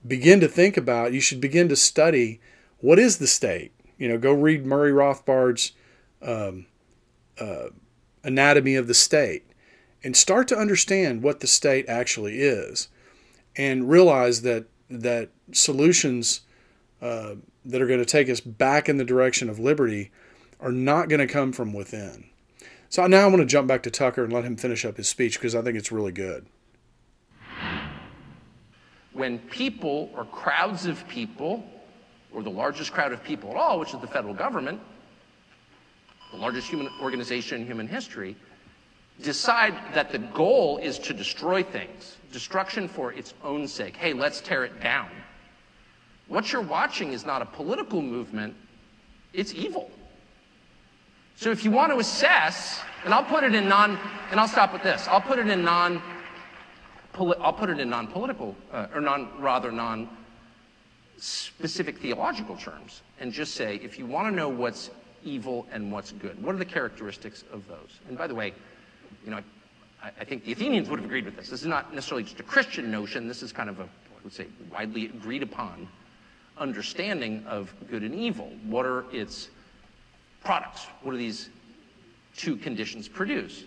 begin 0.07 0.39
to 0.39 0.47
think 0.47 0.77
about, 0.77 1.13
you 1.13 1.21
should 1.21 1.39
begin 1.39 1.69
to 1.69 1.75
study 1.75 2.39
what 2.79 2.97
is 2.97 3.17
the 3.17 3.27
state. 3.27 3.71
You 3.97 4.07
know, 4.09 4.17
go 4.17 4.33
read 4.33 4.65
Murray 4.65 4.91
Rothbard's 4.91 5.73
um, 6.21 6.65
uh, 7.39 7.67
Anatomy 8.23 8.75
of 8.75 8.87
the 8.87 8.93
State 8.93 9.43
and 10.03 10.15
start 10.15 10.47
to 10.47 10.57
understand 10.57 11.21
what 11.21 11.39
the 11.39 11.47
state 11.47 11.85
actually 11.87 12.39
is 12.39 12.89
and 13.55 13.89
realize 13.89 14.41
that 14.41 14.65
that 14.89 15.29
solutions 15.51 16.41
uh, 17.01 17.35
that 17.65 17.81
are 17.81 17.87
going 17.87 17.99
to 17.99 18.05
take 18.05 18.29
us 18.29 18.39
back 18.39 18.87
in 18.87 18.97
the 18.97 19.05
direction 19.05 19.49
of 19.49 19.59
liberty 19.59 20.11
are 20.59 20.71
not 20.71 21.09
going 21.09 21.19
to 21.19 21.31
come 21.31 21.51
from 21.51 21.73
within. 21.73 22.25
So 22.95 23.05
now 23.07 23.25
I 23.25 23.27
want 23.27 23.39
to 23.39 23.45
jump 23.45 23.67
back 23.67 23.83
to 23.83 23.91
Tucker 23.91 24.23
and 24.23 24.31
let 24.31 24.45
him 24.45 24.55
finish 24.55 24.85
up 24.85 24.95
his 24.95 25.09
speech 25.09 25.37
because 25.37 25.53
I 25.53 25.61
think 25.61 25.77
it's 25.77 25.91
really 25.91 26.13
good. 26.13 26.45
When 29.11 29.37
people 29.37 30.09
or 30.15 30.23
crowds 30.23 30.85
of 30.85 31.05
people, 31.09 31.61
or 32.33 32.41
the 32.41 32.49
largest 32.49 32.93
crowd 32.93 33.11
of 33.11 33.21
people 33.21 33.49
at 33.49 33.57
all, 33.57 33.79
which 33.79 33.93
is 33.93 33.99
the 33.99 34.07
federal 34.07 34.33
government, 34.33 34.79
the 36.31 36.37
largest 36.37 36.69
human 36.69 36.89
organization 37.01 37.59
in 37.59 37.67
human 37.67 37.85
history, 37.85 38.33
decide 39.21 39.75
that 39.93 40.13
the 40.13 40.19
goal 40.19 40.77
is 40.77 40.97
to 40.99 41.13
destroy 41.13 41.63
things, 41.63 42.15
destruction 42.31 42.87
for 42.87 43.11
its 43.11 43.33
own 43.43 43.67
sake. 43.67 43.97
Hey, 43.97 44.13
let's 44.13 44.39
tear 44.39 44.63
it 44.63 44.79
down. 44.79 45.09
What 46.29 46.53
you're 46.53 46.61
watching 46.61 47.11
is 47.11 47.25
not 47.25 47.41
a 47.41 47.45
political 47.45 48.01
movement, 48.01 48.55
it's 49.33 49.53
evil. 49.53 49.91
So 51.35 51.51
if 51.51 51.65
you 51.65 51.71
want 51.71 51.91
to 51.91 51.99
assess, 51.99 52.81
and 53.03 53.13
I'll 53.13 53.23
put 53.23 53.43
it 53.43 53.53
in 53.53 53.67
non, 53.67 53.99
and 54.31 54.39
I'll 54.39 54.47
stop 54.47 54.71
with 54.71 54.83
this. 54.83 55.05
I'll 55.07 55.21
put 55.21 55.37
it 55.37 55.47
in 55.47 55.63
non, 55.63 56.01
I'll 57.13 57.53
put 57.53 57.69
it 57.69 57.79
in 57.79 57.89
non-political, 57.89 58.55
uh, 58.71 58.87
or 58.93 59.01
non, 59.01 59.29
rather 59.39 59.71
non-specific 59.71 61.99
theological 61.99 62.57
terms, 62.57 63.03
and 63.19 63.31
just 63.31 63.53
say, 63.55 63.79
if 63.83 63.99
you 63.99 64.05
want 64.05 64.29
to 64.29 64.35
know 64.35 64.49
what's 64.49 64.89
evil 65.23 65.67
and 65.71 65.91
what's 65.91 66.11
good, 66.13 66.41
what 66.43 66.55
are 66.55 66.57
the 66.57 66.65
characteristics 66.65 67.43
of 67.51 67.67
those? 67.67 67.99
And 68.07 68.17
by 68.17 68.27
the 68.27 68.35
way, 68.35 68.53
you 69.23 69.31
know, 69.31 69.39
I, 70.01 70.11
I 70.19 70.23
think 70.23 70.45
the 70.45 70.53
Athenians 70.53 70.89
would 70.89 70.99
have 70.99 71.05
agreed 71.05 71.25
with 71.25 71.35
this. 71.35 71.49
This 71.49 71.61
is 71.61 71.67
not 71.67 71.93
necessarily 71.93 72.23
just 72.23 72.39
a 72.39 72.43
Christian 72.43 72.89
notion. 72.91 73.27
This 73.27 73.43
is 73.43 73.51
kind 73.51 73.69
of 73.69 73.79
a, 73.79 73.83
I 73.83 73.87
would 74.23 74.33
say, 74.33 74.47
widely 74.71 75.05
agreed 75.05 75.43
upon 75.43 75.87
understanding 76.57 77.45
of 77.45 77.73
good 77.89 78.03
and 78.03 78.15
evil. 78.15 78.49
What 78.65 78.85
are 78.85 79.03
its 79.11 79.49
products. 80.45 80.87
What 81.01 81.11
do 81.11 81.17
these 81.17 81.49
two 82.37 82.55
conditions 82.55 83.07
produce? 83.09 83.65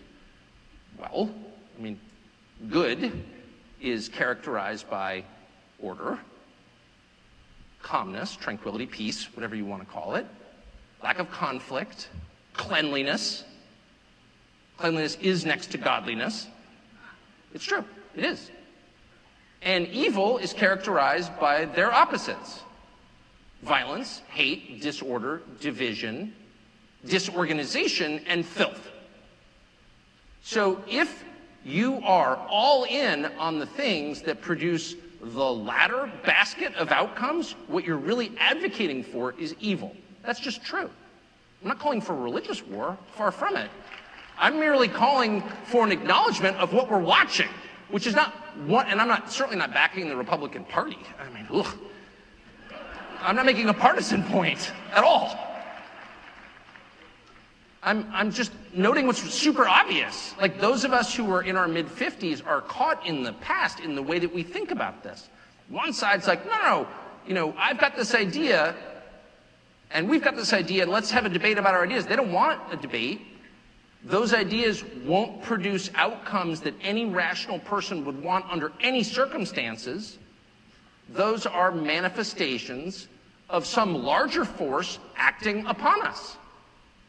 Well, 0.98 1.30
I 1.78 1.82
mean, 1.82 2.00
good 2.70 3.12
is 3.80 4.08
characterized 4.08 4.88
by 4.88 5.24
order, 5.80 6.18
calmness, 7.82 8.36
tranquility, 8.36 8.86
peace, 8.86 9.24
whatever 9.34 9.54
you 9.54 9.64
want 9.64 9.82
to 9.82 9.88
call 9.92 10.14
it, 10.14 10.26
lack 11.02 11.18
of 11.18 11.30
conflict, 11.30 12.08
cleanliness. 12.54 13.44
Cleanliness 14.78 15.16
is 15.20 15.44
next 15.44 15.72
to 15.72 15.78
godliness. 15.78 16.46
It's 17.52 17.64
true, 17.64 17.84
it 18.14 18.24
is. 18.24 18.50
And 19.62 19.88
evil 19.88 20.38
is 20.38 20.52
characterized 20.52 21.32
by 21.40 21.64
their 21.64 21.92
opposites 21.92 22.62
violence, 23.62 24.22
hate, 24.28 24.80
disorder, 24.80 25.42
division, 25.60 26.32
disorganization, 27.06 28.20
and 28.26 28.44
filth. 28.44 28.90
So 30.42 30.82
if 30.88 31.24
you 31.64 32.00
are 32.04 32.36
all 32.48 32.84
in 32.84 33.26
on 33.38 33.58
the 33.58 33.66
things 33.66 34.22
that 34.22 34.40
produce 34.40 34.94
the 35.20 35.52
latter 35.52 36.10
basket 36.24 36.74
of 36.76 36.90
outcomes, 36.90 37.52
what 37.66 37.84
you're 37.84 37.96
really 37.96 38.32
advocating 38.38 39.02
for 39.02 39.34
is 39.38 39.54
evil. 39.60 39.94
That's 40.24 40.40
just 40.40 40.64
true. 40.64 40.90
I'm 41.62 41.68
not 41.68 41.78
calling 41.78 42.00
for 42.00 42.14
religious 42.14 42.64
war, 42.64 42.96
far 43.14 43.30
from 43.32 43.56
it. 43.56 43.70
I'm 44.38 44.60
merely 44.60 44.86
calling 44.86 45.42
for 45.66 45.84
an 45.84 45.90
acknowledgement 45.90 46.56
of 46.58 46.72
what 46.72 46.88
we're 46.88 47.00
watching, 47.00 47.48
which 47.90 48.06
is 48.06 48.14
not 48.14 48.32
one, 48.60 48.86
and 48.86 49.00
I'm 49.00 49.08
not 49.08 49.32
certainly 49.32 49.58
not 49.58 49.72
backing 49.74 50.08
the 50.08 50.16
Republican 50.16 50.64
Party. 50.64 50.98
I 51.20 51.28
mean, 51.34 51.46
ugh. 51.52 51.76
I'm 53.20 53.34
not 53.34 53.46
making 53.46 53.68
a 53.68 53.74
partisan 53.74 54.22
point 54.22 54.72
at 54.92 55.02
all. 55.02 55.47
I'm, 57.82 58.08
I'm 58.12 58.30
just 58.30 58.52
noting 58.74 59.06
what's 59.06 59.22
super 59.32 59.68
obvious. 59.68 60.34
Like 60.40 60.60
those 60.60 60.84
of 60.84 60.92
us 60.92 61.14
who 61.14 61.30
are 61.32 61.42
in 61.42 61.56
our 61.56 61.68
mid 61.68 61.86
50s 61.86 62.44
are 62.44 62.60
caught 62.60 63.06
in 63.06 63.22
the 63.22 63.32
past 63.34 63.80
in 63.80 63.94
the 63.94 64.02
way 64.02 64.18
that 64.18 64.32
we 64.32 64.42
think 64.42 64.70
about 64.70 65.02
this. 65.02 65.28
One 65.68 65.92
side's 65.92 66.26
like, 66.26 66.44
no, 66.46 66.58
no, 66.62 66.88
you 67.26 67.34
know, 67.34 67.54
I've 67.58 67.78
got 67.78 67.94
this 67.94 68.14
idea, 68.14 68.74
and 69.90 70.08
we've 70.08 70.24
got 70.24 70.34
this 70.34 70.54
idea, 70.54 70.82
and 70.82 70.90
let's 70.90 71.10
have 71.10 71.26
a 71.26 71.28
debate 71.28 71.58
about 71.58 71.74
our 71.74 71.84
ideas. 71.84 72.06
They 72.06 72.16
don't 72.16 72.32
want 72.32 72.60
a 72.72 72.76
debate. 72.76 73.20
Those 74.02 74.32
ideas 74.32 74.82
won't 75.04 75.42
produce 75.42 75.90
outcomes 75.94 76.60
that 76.62 76.74
any 76.80 77.04
rational 77.04 77.58
person 77.58 78.04
would 78.06 78.22
want 78.22 78.46
under 78.48 78.72
any 78.80 79.02
circumstances. 79.02 80.18
Those 81.10 81.44
are 81.44 81.70
manifestations 81.70 83.08
of 83.50 83.66
some 83.66 84.02
larger 84.02 84.44
force 84.44 84.98
acting 85.16 85.66
upon 85.66 86.02
us. 86.02 86.37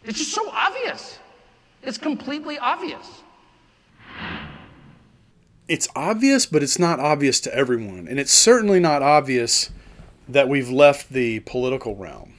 It's 0.03 0.17
just 0.17 0.33
so 0.33 0.49
obvious. 0.51 1.19
It's 1.83 1.97
completely 1.97 2.57
obvious. 2.57 3.21
It's 5.67 5.87
obvious, 5.95 6.45
but 6.45 6.63
it's 6.63 6.79
not 6.79 6.99
obvious 6.99 7.39
to 7.41 7.55
everyone. 7.55 8.07
And 8.07 8.19
it's 8.19 8.31
certainly 8.31 8.79
not 8.79 9.01
obvious 9.01 9.69
that 10.27 10.49
we've 10.49 10.69
left 10.69 11.09
the 11.09 11.41
political 11.41 11.95
realm. 11.95 12.33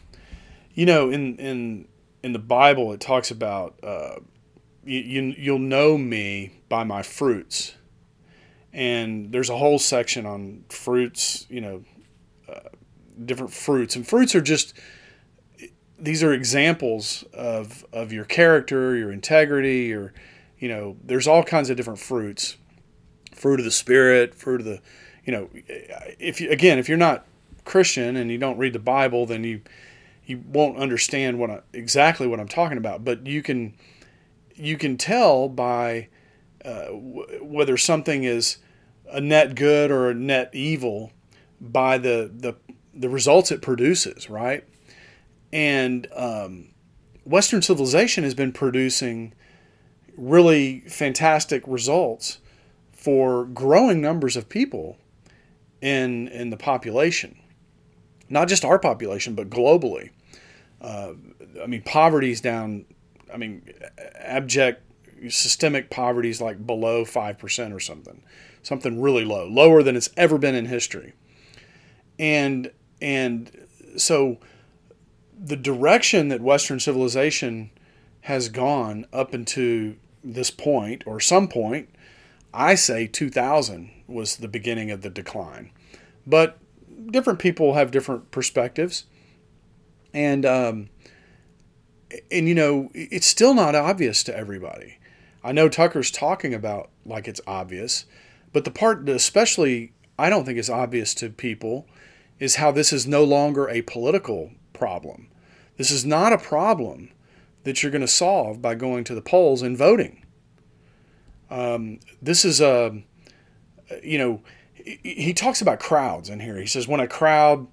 You 0.74 0.86
know, 0.86 1.10
in, 1.10 1.36
in, 1.36 1.88
in 2.22 2.32
the 2.32 2.38
Bible, 2.38 2.92
it 2.92 3.00
talks 3.00 3.30
about 3.30 3.78
uh, 3.82 4.16
you, 4.84 5.00
you, 5.00 5.34
you'll 5.38 5.58
know 5.58 5.96
me 5.96 6.52
by 6.68 6.84
my 6.84 7.02
fruits. 7.02 7.74
And 8.72 9.32
there's 9.32 9.50
a 9.50 9.56
whole 9.56 9.78
section 9.78 10.26
on 10.26 10.64
fruits, 10.68 11.46
you 11.48 11.60
know, 11.60 11.84
uh, 12.48 12.68
different 13.24 13.52
fruits. 13.52 13.96
And 13.96 14.06
fruits 14.06 14.34
are 14.34 14.40
just 14.40 14.74
these 16.00 16.22
are 16.22 16.32
examples 16.32 17.24
of 17.34 17.84
of 17.92 18.12
your 18.12 18.24
character, 18.24 18.96
your 18.96 19.12
integrity, 19.12 19.84
your 19.86 20.12
you 20.58 20.68
know, 20.68 20.96
there's 21.02 21.26
all 21.26 21.42
kinds 21.42 21.70
of 21.70 21.76
different 21.76 21.98
fruits. 21.98 22.56
Fruit 23.34 23.60
of 23.60 23.64
the 23.64 23.70
spirit, 23.70 24.34
fruit 24.34 24.60
of 24.60 24.66
the 24.66 24.80
you 25.24 25.32
know, 25.32 25.48
if 26.18 26.40
you 26.40 26.50
again, 26.50 26.78
if 26.78 26.88
you're 26.88 26.98
not 26.98 27.26
Christian 27.64 28.16
and 28.16 28.30
you 28.30 28.38
don't 28.38 28.58
read 28.58 28.72
the 28.72 28.78
Bible, 28.78 29.26
then 29.26 29.44
you 29.44 29.60
you 30.26 30.42
won't 30.46 30.76
understand 30.78 31.38
what 31.38 31.50
I, 31.50 31.60
exactly 31.72 32.26
what 32.26 32.40
I'm 32.40 32.48
talking 32.48 32.78
about, 32.78 33.04
but 33.04 33.26
you 33.26 33.42
can 33.42 33.74
you 34.54 34.76
can 34.76 34.96
tell 34.96 35.48
by 35.48 36.08
uh, 36.64 36.86
w- 36.86 37.38
whether 37.42 37.76
something 37.76 38.24
is 38.24 38.58
a 39.10 39.20
net 39.20 39.54
good 39.54 39.90
or 39.90 40.10
a 40.10 40.14
net 40.14 40.50
evil 40.52 41.12
by 41.60 41.98
the 41.98 42.30
the 42.32 42.54
the 42.94 43.08
results 43.08 43.50
it 43.50 43.62
produces, 43.62 44.28
right? 44.28 44.64
And 45.52 46.06
um, 46.14 46.68
Western 47.24 47.62
civilization 47.62 48.24
has 48.24 48.34
been 48.34 48.52
producing 48.52 49.32
really 50.16 50.80
fantastic 50.80 51.62
results 51.66 52.38
for 52.92 53.46
growing 53.46 54.00
numbers 54.00 54.36
of 54.36 54.48
people 54.48 54.98
in 55.80 56.28
in 56.28 56.50
the 56.50 56.56
population, 56.56 57.38
not 58.28 58.48
just 58.48 58.64
our 58.64 58.78
population, 58.78 59.34
but 59.34 59.48
globally. 59.48 60.10
Uh, 60.80 61.12
I 61.62 61.66
mean, 61.66 61.82
poverty's 61.82 62.40
down. 62.40 62.84
I 63.32 63.36
mean, 63.36 63.62
abject 64.16 64.82
systemic 65.28 65.90
poverty 65.90 66.30
is 66.30 66.40
like 66.40 66.66
below 66.66 67.04
five 67.04 67.38
percent 67.38 67.72
or 67.72 67.80
something, 67.80 68.22
something 68.62 69.00
really 69.00 69.24
low, 69.24 69.46
lower 69.46 69.82
than 69.82 69.96
it's 69.96 70.10
ever 70.16 70.38
been 70.38 70.54
in 70.54 70.66
history. 70.66 71.14
And 72.18 72.70
and 73.00 73.50
so 73.96 74.38
the 75.42 75.56
direction 75.56 76.28
that 76.28 76.42
Western 76.42 76.78
civilization 76.78 77.70
has 78.22 78.48
gone 78.50 79.06
up 79.12 79.34
into 79.34 79.96
this 80.22 80.50
point, 80.50 81.02
or 81.06 81.18
some 81.18 81.48
point, 81.48 81.88
I 82.52 82.74
say 82.74 83.06
2000 83.06 83.90
was 84.06 84.36
the 84.36 84.48
beginning 84.48 84.90
of 84.90 85.00
the 85.00 85.08
decline. 85.08 85.70
But 86.26 86.58
different 87.10 87.38
people 87.38 87.74
have 87.74 87.90
different 87.90 88.30
perspectives. 88.30 89.04
And, 90.12 90.44
um, 90.44 90.90
and 92.30 92.46
you 92.46 92.54
know, 92.54 92.90
it's 92.92 93.26
still 93.26 93.54
not 93.54 93.74
obvious 93.74 94.22
to 94.24 94.36
everybody. 94.36 94.98
I 95.42 95.52
know 95.52 95.70
Tucker's 95.70 96.10
talking 96.10 96.52
about 96.52 96.90
like 97.06 97.26
it's 97.26 97.40
obvious, 97.46 98.04
but 98.52 98.64
the 98.64 98.70
part 98.70 99.06
that 99.06 99.16
especially 99.16 99.92
I 100.18 100.28
don't 100.28 100.44
think 100.44 100.58
is 100.58 100.68
obvious 100.68 101.14
to 101.14 101.30
people 101.30 101.86
is 102.38 102.56
how 102.56 102.70
this 102.70 102.92
is 102.92 103.06
no 103.06 103.24
longer 103.24 103.68
a 103.68 103.80
political 103.82 104.50
problem. 104.80 105.28
This 105.76 105.90
is 105.90 106.06
not 106.06 106.32
a 106.32 106.38
problem 106.38 107.10
that 107.64 107.82
you're 107.82 107.92
going 107.92 108.00
to 108.00 108.08
solve 108.08 108.62
by 108.62 108.74
going 108.74 109.04
to 109.04 109.14
the 109.14 109.20
polls 109.20 109.60
and 109.60 109.76
voting. 109.76 110.24
Um, 111.50 112.00
this 112.22 112.46
is 112.46 112.62
a, 112.62 113.02
you 114.02 114.16
know, 114.18 114.42
he 114.82 115.34
talks 115.34 115.60
about 115.60 115.78
crowds 115.78 116.30
in 116.30 116.40
here. 116.40 116.58
He 116.58 116.66
says 116.66 116.88
when 116.88 117.00
a 117.00 117.06
crowd 117.06 117.66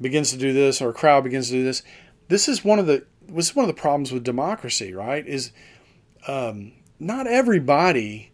begins 0.00 0.32
to 0.32 0.36
do 0.36 0.52
this 0.52 0.82
or 0.82 0.90
a 0.90 0.94
crowd 0.94 1.22
begins 1.22 1.46
to 1.48 1.52
do 1.52 1.62
this, 1.62 1.82
this 2.26 2.48
is 2.48 2.64
one 2.64 2.80
of 2.80 2.86
the 2.86 3.06
was 3.30 3.54
one 3.54 3.64
of 3.64 3.74
the 3.74 3.80
problems 3.80 4.10
with 4.10 4.24
democracy, 4.24 4.92
right? 4.92 5.24
Is 5.26 5.52
um, 6.26 6.72
not 6.98 7.26
everybody 7.26 8.32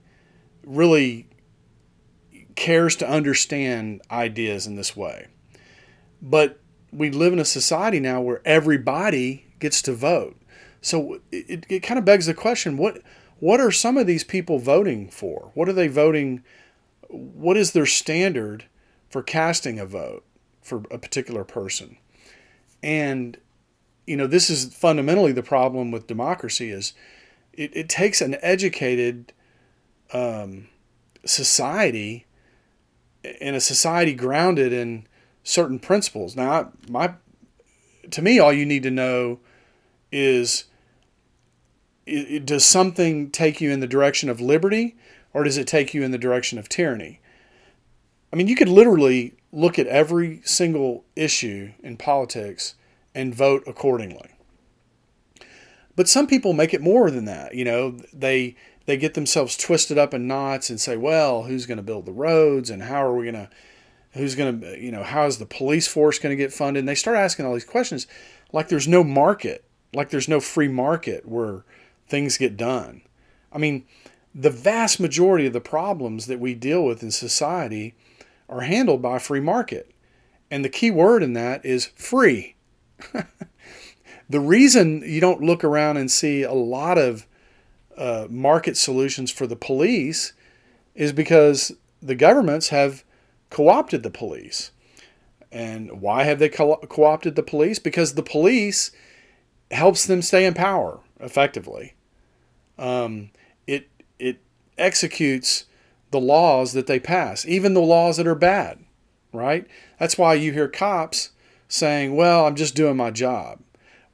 really 0.64 1.28
cares 2.54 2.96
to 2.96 3.08
understand 3.08 4.00
ideas 4.10 4.66
in 4.66 4.76
this 4.76 4.96
way. 4.96 5.26
But 6.22 6.60
we 6.94 7.10
live 7.10 7.32
in 7.32 7.38
a 7.38 7.44
society 7.44 8.00
now 8.00 8.20
where 8.20 8.40
everybody 8.44 9.46
gets 9.58 9.82
to 9.82 9.92
vote. 9.92 10.40
So 10.80 11.20
it, 11.32 11.66
it 11.68 11.80
kind 11.80 11.98
of 11.98 12.04
begs 12.04 12.26
the 12.26 12.34
question 12.34 12.76
what 12.76 13.02
what 13.40 13.60
are 13.60 13.70
some 13.70 13.98
of 13.98 14.06
these 14.06 14.24
people 14.24 14.58
voting 14.58 15.10
for? 15.10 15.50
What 15.54 15.68
are 15.68 15.72
they 15.72 15.88
voting? 15.88 16.44
What 17.08 17.56
is 17.56 17.72
their 17.72 17.86
standard 17.86 18.64
for 19.10 19.22
casting 19.22 19.78
a 19.78 19.86
vote 19.86 20.24
for 20.62 20.82
a 20.90 20.98
particular 20.98 21.44
person? 21.44 21.98
And 22.82 23.38
you 24.06 24.16
know, 24.16 24.26
this 24.26 24.50
is 24.50 24.72
fundamentally 24.74 25.32
the 25.32 25.42
problem 25.42 25.90
with 25.90 26.06
democracy 26.06 26.70
is 26.70 26.92
it, 27.52 27.74
it 27.74 27.88
takes 27.88 28.20
an 28.20 28.36
educated 28.42 29.32
um, 30.12 30.68
society 31.24 32.26
and 33.40 33.56
a 33.56 33.60
society 33.60 34.12
grounded 34.12 34.72
in 34.72 35.06
certain 35.44 35.78
principles. 35.78 36.34
Now, 36.34 36.72
my 36.88 37.14
to 38.10 38.22
me, 38.22 38.38
all 38.38 38.52
you 38.52 38.66
need 38.66 38.82
to 38.82 38.90
know 38.90 39.38
is 40.10 40.64
it, 42.06 42.44
does 42.44 42.64
something 42.64 43.30
take 43.30 43.60
you 43.60 43.70
in 43.70 43.80
the 43.80 43.86
direction 43.86 44.28
of 44.28 44.40
liberty 44.40 44.96
or 45.32 45.44
does 45.44 45.56
it 45.56 45.66
take 45.66 45.94
you 45.94 46.02
in 46.02 46.10
the 46.10 46.18
direction 46.18 46.58
of 46.58 46.68
tyranny? 46.68 47.20
I 48.32 48.36
mean, 48.36 48.48
you 48.48 48.56
could 48.56 48.68
literally 48.68 49.34
look 49.52 49.78
at 49.78 49.86
every 49.86 50.40
single 50.44 51.04
issue 51.14 51.72
in 51.82 51.96
politics 51.96 52.74
and 53.14 53.34
vote 53.34 53.62
accordingly. 53.66 54.30
But 55.96 56.08
some 56.08 56.26
people 56.26 56.52
make 56.52 56.74
it 56.74 56.80
more 56.80 57.10
than 57.10 57.24
that. 57.26 57.54
You 57.54 57.64
know, 57.64 57.98
they 58.12 58.56
they 58.86 58.96
get 58.96 59.14
themselves 59.14 59.56
twisted 59.56 59.96
up 59.96 60.12
in 60.12 60.26
knots 60.26 60.68
and 60.68 60.80
say, 60.80 60.96
"Well, 60.96 61.44
who's 61.44 61.66
going 61.66 61.76
to 61.76 61.82
build 61.84 62.06
the 62.06 62.12
roads 62.12 62.68
and 62.68 62.82
how 62.82 63.06
are 63.06 63.14
we 63.14 63.30
going 63.30 63.46
to 63.46 63.50
who's 64.14 64.34
going 64.34 64.60
to, 64.60 64.80
you 64.80 64.90
know, 64.90 65.02
how 65.02 65.26
is 65.26 65.38
the 65.38 65.46
police 65.46 65.86
force 65.86 66.18
going 66.18 66.36
to 66.36 66.42
get 66.42 66.52
funded? 66.52 66.80
And 66.80 66.88
they 66.88 66.94
start 66.94 67.16
asking 67.16 67.46
all 67.46 67.52
these 67.52 67.64
questions 67.64 68.06
like 68.52 68.68
there's 68.68 68.88
no 68.88 69.02
market, 69.02 69.64
like 69.92 70.10
there's 70.10 70.28
no 70.28 70.40
free 70.40 70.68
market 70.68 71.26
where 71.26 71.64
things 72.08 72.38
get 72.38 72.56
done. 72.56 73.02
I 73.52 73.58
mean, 73.58 73.84
the 74.34 74.50
vast 74.50 75.00
majority 75.00 75.46
of 75.46 75.52
the 75.52 75.60
problems 75.60 76.26
that 76.26 76.40
we 76.40 76.54
deal 76.54 76.84
with 76.84 77.02
in 77.02 77.10
society 77.10 77.94
are 78.48 78.62
handled 78.62 79.02
by 79.02 79.18
free 79.18 79.40
market. 79.40 79.90
And 80.50 80.64
the 80.64 80.68
key 80.68 80.90
word 80.90 81.22
in 81.22 81.32
that 81.32 81.64
is 81.64 81.86
free. 81.96 82.54
the 84.28 84.40
reason 84.40 85.02
you 85.04 85.20
don't 85.20 85.42
look 85.42 85.64
around 85.64 85.96
and 85.96 86.10
see 86.10 86.42
a 86.42 86.52
lot 86.52 86.98
of 86.98 87.26
uh, 87.96 88.26
market 88.28 88.76
solutions 88.76 89.30
for 89.30 89.46
the 89.46 89.56
police 89.56 90.32
is 90.94 91.12
because 91.12 91.72
the 92.02 92.14
governments 92.14 92.68
have 92.68 93.04
co 93.54 93.68
opted 93.68 94.02
the 94.02 94.10
police. 94.10 94.72
And 95.52 96.00
why 96.00 96.24
have 96.24 96.40
they 96.40 96.48
co 96.48 96.80
opted 97.04 97.36
the 97.36 97.42
police? 97.42 97.78
Because 97.78 98.14
the 98.14 98.22
police 98.22 98.90
helps 99.70 100.06
them 100.06 100.22
stay 100.22 100.44
in 100.44 100.54
power 100.54 100.98
effectively. 101.20 101.94
Um, 102.76 103.30
it, 103.68 103.88
it 104.18 104.40
executes 104.76 105.66
the 106.10 106.20
laws 106.20 106.72
that 106.72 106.88
they 106.88 106.98
pass, 106.98 107.46
even 107.46 107.74
the 107.74 107.80
laws 107.80 108.16
that 108.16 108.26
are 108.26 108.34
bad, 108.34 108.80
right? 109.32 109.68
That's 110.00 110.18
why 110.18 110.34
you 110.34 110.52
hear 110.52 110.66
cops 110.66 111.30
saying, 111.68 112.16
Well, 112.16 112.46
I'm 112.46 112.56
just 112.56 112.74
doing 112.74 112.96
my 112.96 113.12
job. 113.12 113.60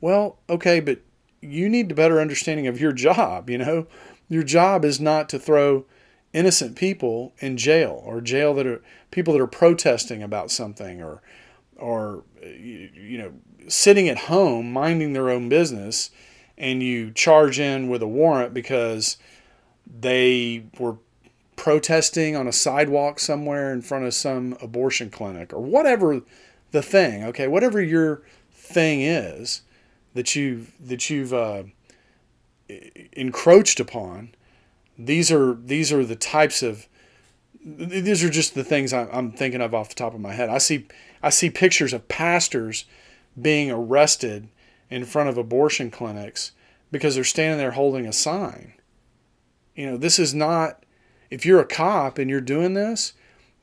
Well, 0.03 0.39
okay, 0.51 0.81
but 0.81 1.01
you 1.41 1.71
need 1.71 1.91
a 1.91 1.95
better 1.95 2.21
understanding 2.21 2.67
of 2.67 2.79
your 2.79 2.93
job, 3.07 3.49
you 3.49 3.57
know? 3.57 3.87
Your 4.29 4.43
job 4.43 4.85
is 4.85 5.01
not 5.01 5.31
to 5.31 5.39
throw 5.39 5.87
innocent 6.33 6.77
people 6.77 7.33
in 7.39 7.57
jail 7.57 8.03
or 8.05 8.21
jail 8.21 8.55
that 8.55 8.67
are 8.67 8.83
people 9.11 9.33
that 9.33 9.41
are 9.41 9.47
protesting 9.47 10.23
about 10.23 10.51
something 10.51 11.03
or 11.03 11.23
or 11.77 12.25
you 12.43 13.19
know 13.19 13.33
sitting 13.69 14.09
at 14.09 14.19
home 14.19 14.73
minding 14.73 15.13
their 15.13 15.29
own 15.31 15.49
business 15.49 16.11
and 16.57 16.83
you 16.83 17.11
charge 17.11 17.59
in 17.59 17.89
with 17.89 18.03
a 18.03 18.09
warrant 18.09 18.55
because 18.55 19.17
they 19.87 20.65
were 20.79 20.97
protesting 21.57 22.37
on 22.37 22.47
a 22.47 22.53
sidewalk 22.53 23.19
somewhere 23.19 23.73
in 23.73 23.83
front 23.83 24.05
of 24.05 24.15
some 24.15 24.57
abortion 24.63 25.11
clinic 25.11 25.53
or 25.53 25.61
whatever 25.61 26.21
the 26.71 26.83
thing 26.83 27.25
okay? 27.25 27.49
Whatever 27.49 27.83
your 27.83 28.23
thing 28.53 29.03
is 29.03 29.63
that 30.15 30.37
you 30.37 30.67
that 30.81 31.11
you've 31.11 31.33
uh, 31.33 31.65
encroached 33.13 33.81
upon 33.81 34.35
these 35.07 35.31
are 35.33 35.55
these 35.55 35.93
are 35.93 36.05
the 36.05 36.17
types 36.17 36.63
of 36.63 36.87
these 37.65 38.25
are 38.25 38.31
just 38.31 38.55
the 38.55 38.65
things 38.65 38.93
I'm 38.93 39.33
thinking 39.33 39.61
of 39.61 39.75
off 39.75 39.89
the 39.89 39.95
top 39.95 40.15
of 40.15 40.21
my 40.21 40.33
head. 40.33 40.49
I 40.49 40.59
see 40.59 40.87
I 41.23 41.31
see 41.31 41.51
pictures 41.51 41.93
of 41.93 42.09
pastors 42.09 42.85
being 43.41 43.71
arrested 43.71 44.49
in 44.89 45.05
front 45.05 45.29
of 45.29 45.39
abortion 45.39 45.91
clinics 45.91 46.53
because 46.91 47.15
they're 47.15 47.25
standing 47.25 47.59
there 47.59 47.73
holding 47.73 48.07
a 48.07 48.13
sign. 48.13 48.75
You 49.75 49.87
know, 49.87 49.97
this 49.97 50.19
is 50.19 50.35
not 50.35 50.85
if 51.31 51.47
you're 51.47 51.61
a 51.61 51.67
cop 51.67 52.19
and 52.19 52.29
you're 52.29 52.41
doing 52.41 52.75
this, 52.75 53.13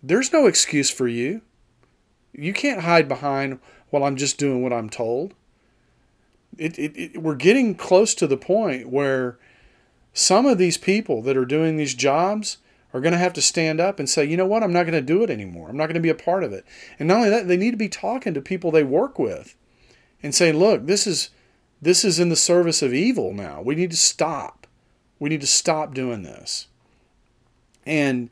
there's 0.02 0.32
no 0.32 0.48
excuse 0.48 0.90
for 0.90 1.08
you. 1.08 1.42
You 2.34 2.54
can't 2.54 2.82
hide 2.82 3.08
behind, 3.08 3.60
well, 3.92 4.04
I'm 4.04 4.16
just 4.16 4.38
doing 4.38 4.64
what 4.64 4.74
I'm 4.74 4.90
told. 4.90 5.34
It, 6.58 6.78
it, 6.80 6.98
it, 6.98 7.22
we're 7.22 7.36
getting 7.36 7.76
close 7.76 8.16
to 8.16 8.28
the 8.28 8.38
point 8.38 8.90
where 8.90 9.38
some 10.18 10.46
of 10.46 10.58
these 10.58 10.78
people 10.78 11.22
that 11.24 11.38
are 11.38 11.46
doing 11.46 11.78
these 11.78 11.94
jobs 11.94 12.58
are 12.94 13.02
going 13.02 13.12
to 13.12 13.20
have 13.20 13.34
to 13.34 13.42
stand 13.42 13.80
up 13.80 14.00
and 14.00 14.10
say, 14.10 14.26
you 14.26 14.38
know 14.38 14.46
what, 14.46 14.64
I'm 14.64 14.74
not 14.74 14.84
going 14.84 14.94
to 14.94 15.02
do 15.02 15.24
it 15.24 15.30
anymore. 15.30 15.70
I'm 15.70 15.78
not 15.78 15.88
going 15.88 15.96
to 15.96 16.00
be 16.00 16.10
a 16.10 16.16
part 16.16 16.44
of 16.44 16.54
it. 16.54 16.66
And 16.98 17.08
not 17.08 17.18
only 17.18 17.30
that, 17.30 17.48
they 17.48 17.58
need 17.58 17.72
to 17.72 17.78
be 17.78 17.90
talking 17.90 18.34
to 18.34 18.42
people 18.42 18.72
they 18.72 18.84
work 18.84 19.20
with 19.20 19.56
and 20.24 20.34
saying, 20.34 20.58
look, 20.58 20.86
this 20.86 21.06
is 21.06 21.30
this 21.82 22.04
is 22.04 22.20
in 22.20 22.30
the 22.30 22.36
service 22.36 22.82
of 22.82 22.94
evil 22.94 23.34
now. 23.34 23.62
We 23.62 23.76
need 23.76 23.92
to 23.92 23.98
stop. 23.98 24.66
We 25.20 25.30
need 25.30 25.42
to 25.42 25.48
stop 25.48 25.94
doing 25.94 26.24
this 26.24 26.68
and 27.88 28.30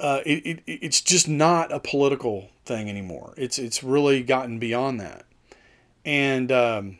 uh, 0.00 0.20
it, 0.26 0.46
it, 0.46 0.62
it's 0.66 1.00
just 1.00 1.28
not 1.28 1.70
a 1.70 1.78
political 1.78 2.48
thing 2.64 2.88
anymore. 2.88 3.34
It's 3.36 3.58
it's 3.58 3.84
really 3.84 4.22
gotten 4.22 4.58
beyond 4.58 4.98
that, 5.00 5.26
and 6.04 6.50
um, 6.50 6.98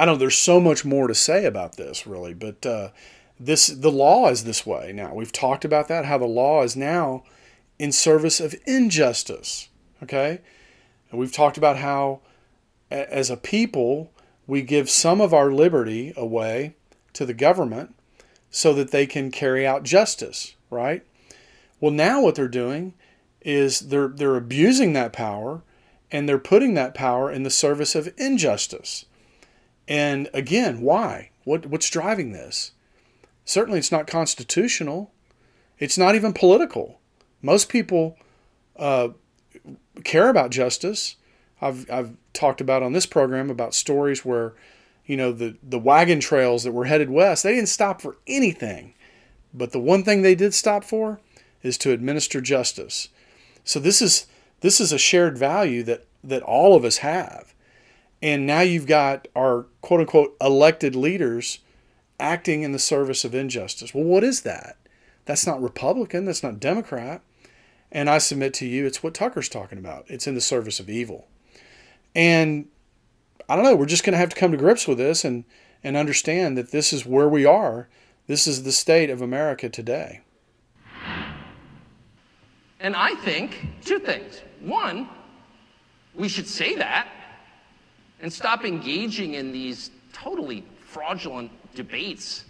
I 0.00 0.06
don't 0.06 0.14
know 0.14 0.20
there's 0.20 0.38
so 0.38 0.60
much 0.60 0.82
more 0.82 1.08
to 1.08 1.14
say 1.14 1.44
about 1.44 1.76
this, 1.76 2.06
really, 2.06 2.32
but 2.32 2.64
uh, 2.64 2.88
this 3.38 3.66
the 3.66 3.92
law 3.92 4.30
is 4.30 4.44
this 4.44 4.64
way 4.64 4.94
now. 4.94 5.12
We've 5.12 5.30
talked 5.30 5.62
about 5.62 5.88
that 5.88 6.06
how 6.06 6.16
the 6.16 6.24
law 6.24 6.62
is 6.62 6.74
now 6.74 7.22
in 7.78 7.92
service 7.92 8.40
of 8.40 8.54
injustice. 8.66 9.68
Okay, 10.02 10.40
and 11.10 11.20
we've 11.20 11.34
talked 11.34 11.58
about 11.58 11.76
how 11.76 12.20
as 12.90 13.28
a 13.28 13.36
people 13.36 14.10
we 14.46 14.62
give 14.62 14.88
some 14.88 15.20
of 15.20 15.34
our 15.34 15.52
liberty 15.52 16.14
away 16.16 16.76
to 17.12 17.26
the 17.26 17.34
government 17.34 17.94
so 18.50 18.72
that 18.72 18.92
they 18.92 19.06
can 19.06 19.30
carry 19.30 19.66
out 19.66 19.82
justice, 19.82 20.54
right? 20.70 21.04
Well, 21.78 21.92
now 21.92 22.22
what 22.22 22.36
they're 22.36 22.48
doing 22.48 22.94
is 23.42 23.80
they're 23.80 24.08
they're 24.08 24.36
abusing 24.36 24.94
that 24.94 25.12
power 25.12 25.60
and 26.10 26.26
they're 26.26 26.38
putting 26.38 26.72
that 26.72 26.94
power 26.94 27.30
in 27.30 27.42
the 27.42 27.50
service 27.50 27.94
of 27.94 28.14
injustice. 28.16 29.04
And 29.90 30.30
again, 30.32 30.80
why? 30.80 31.30
What 31.44 31.66
what's 31.66 31.90
driving 31.90 32.32
this? 32.32 32.72
Certainly 33.44 33.80
it's 33.80 33.92
not 33.92 34.06
constitutional. 34.06 35.12
It's 35.78 35.98
not 35.98 36.14
even 36.14 36.32
political. 36.32 37.00
Most 37.42 37.68
people 37.68 38.16
uh, 38.78 39.08
care 40.04 40.30
about 40.30 40.50
justice. 40.50 41.16
I've, 41.60 41.90
I've 41.90 42.16
talked 42.32 42.60
about 42.62 42.82
on 42.82 42.92
this 42.92 43.06
program 43.06 43.50
about 43.50 43.74
stories 43.74 44.24
where 44.24 44.54
you 45.10 45.16
know, 45.16 45.32
the, 45.32 45.56
the 45.60 45.78
wagon 45.78 46.20
trails 46.20 46.62
that 46.62 46.70
were 46.70 46.84
headed 46.84 47.10
west, 47.10 47.42
they 47.42 47.56
didn't 47.56 47.68
stop 47.68 48.00
for 48.00 48.18
anything. 48.28 48.94
But 49.52 49.72
the 49.72 49.80
one 49.80 50.04
thing 50.04 50.22
they 50.22 50.36
did 50.36 50.54
stop 50.54 50.84
for 50.84 51.18
is 51.64 51.76
to 51.78 51.90
administer 51.90 52.40
justice. 52.40 53.08
So 53.64 53.80
this 53.80 54.00
is 54.00 54.28
this 54.60 54.80
is 54.80 54.92
a 54.92 54.98
shared 54.98 55.36
value 55.36 55.82
that 55.82 56.06
that 56.22 56.44
all 56.44 56.76
of 56.76 56.84
us 56.84 56.98
have. 56.98 57.52
And 58.22 58.46
now 58.46 58.60
you've 58.60 58.86
got 58.86 59.28
our 59.34 59.66
quote 59.80 60.00
unquote 60.00 60.36
elected 60.40 60.94
leaders 60.94 61.60
acting 62.18 62.62
in 62.62 62.72
the 62.72 62.78
service 62.78 63.24
of 63.24 63.34
injustice. 63.34 63.94
Well, 63.94 64.04
what 64.04 64.24
is 64.24 64.42
that? 64.42 64.76
That's 65.24 65.46
not 65.46 65.62
Republican, 65.62 66.24
that's 66.24 66.42
not 66.42 66.60
Democrat. 66.60 67.22
And 67.92 68.08
I 68.08 68.18
submit 68.18 68.54
to 68.54 68.66
you, 68.66 68.86
it's 68.86 69.02
what 69.02 69.14
Tucker's 69.14 69.48
talking 69.48 69.78
about. 69.78 70.04
It's 70.08 70.26
in 70.26 70.34
the 70.34 70.40
service 70.40 70.78
of 70.78 70.88
evil. 70.88 71.26
And 72.14 72.68
I 73.48 73.56
don't 73.56 73.64
know. 73.64 73.74
We're 73.74 73.86
just 73.86 74.04
going 74.04 74.12
to 74.12 74.18
have 74.18 74.28
to 74.28 74.36
come 74.36 74.52
to 74.52 74.56
grips 74.56 74.86
with 74.86 74.98
this 74.98 75.24
and, 75.24 75.44
and 75.82 75.96
understand 75.96 76.56
that 76.56 76.70
this 76.70 76.92
is 76.92 77.04
where 77.04 77.28
we 77.28 77.44
are. 77.44 77.88
This 78.28 78.46
is 78.46 78.62
the 78.62 78.70
state 78.70 79.10
of 79.10 79.20
America 79.20 79.68
today. 79.68 80.20
And 82.78 82.94
I 82.94 83.14
think 83.16 83.66
two 83.84 83.98
things. 83.98 84.40
One, 84.60 85.08
we 86.14 86.28
should 86.28 86.46
say 86.46 86.76
that 86.76 87.08
and 88.22 88.32
stop 88.32 88.64
engaging 88.64 89.34
in 89.34 89.52
these 89.52 89.90
totally 90.12 90.64
fraudulent 90.86 91.50
debates 91.74 92.44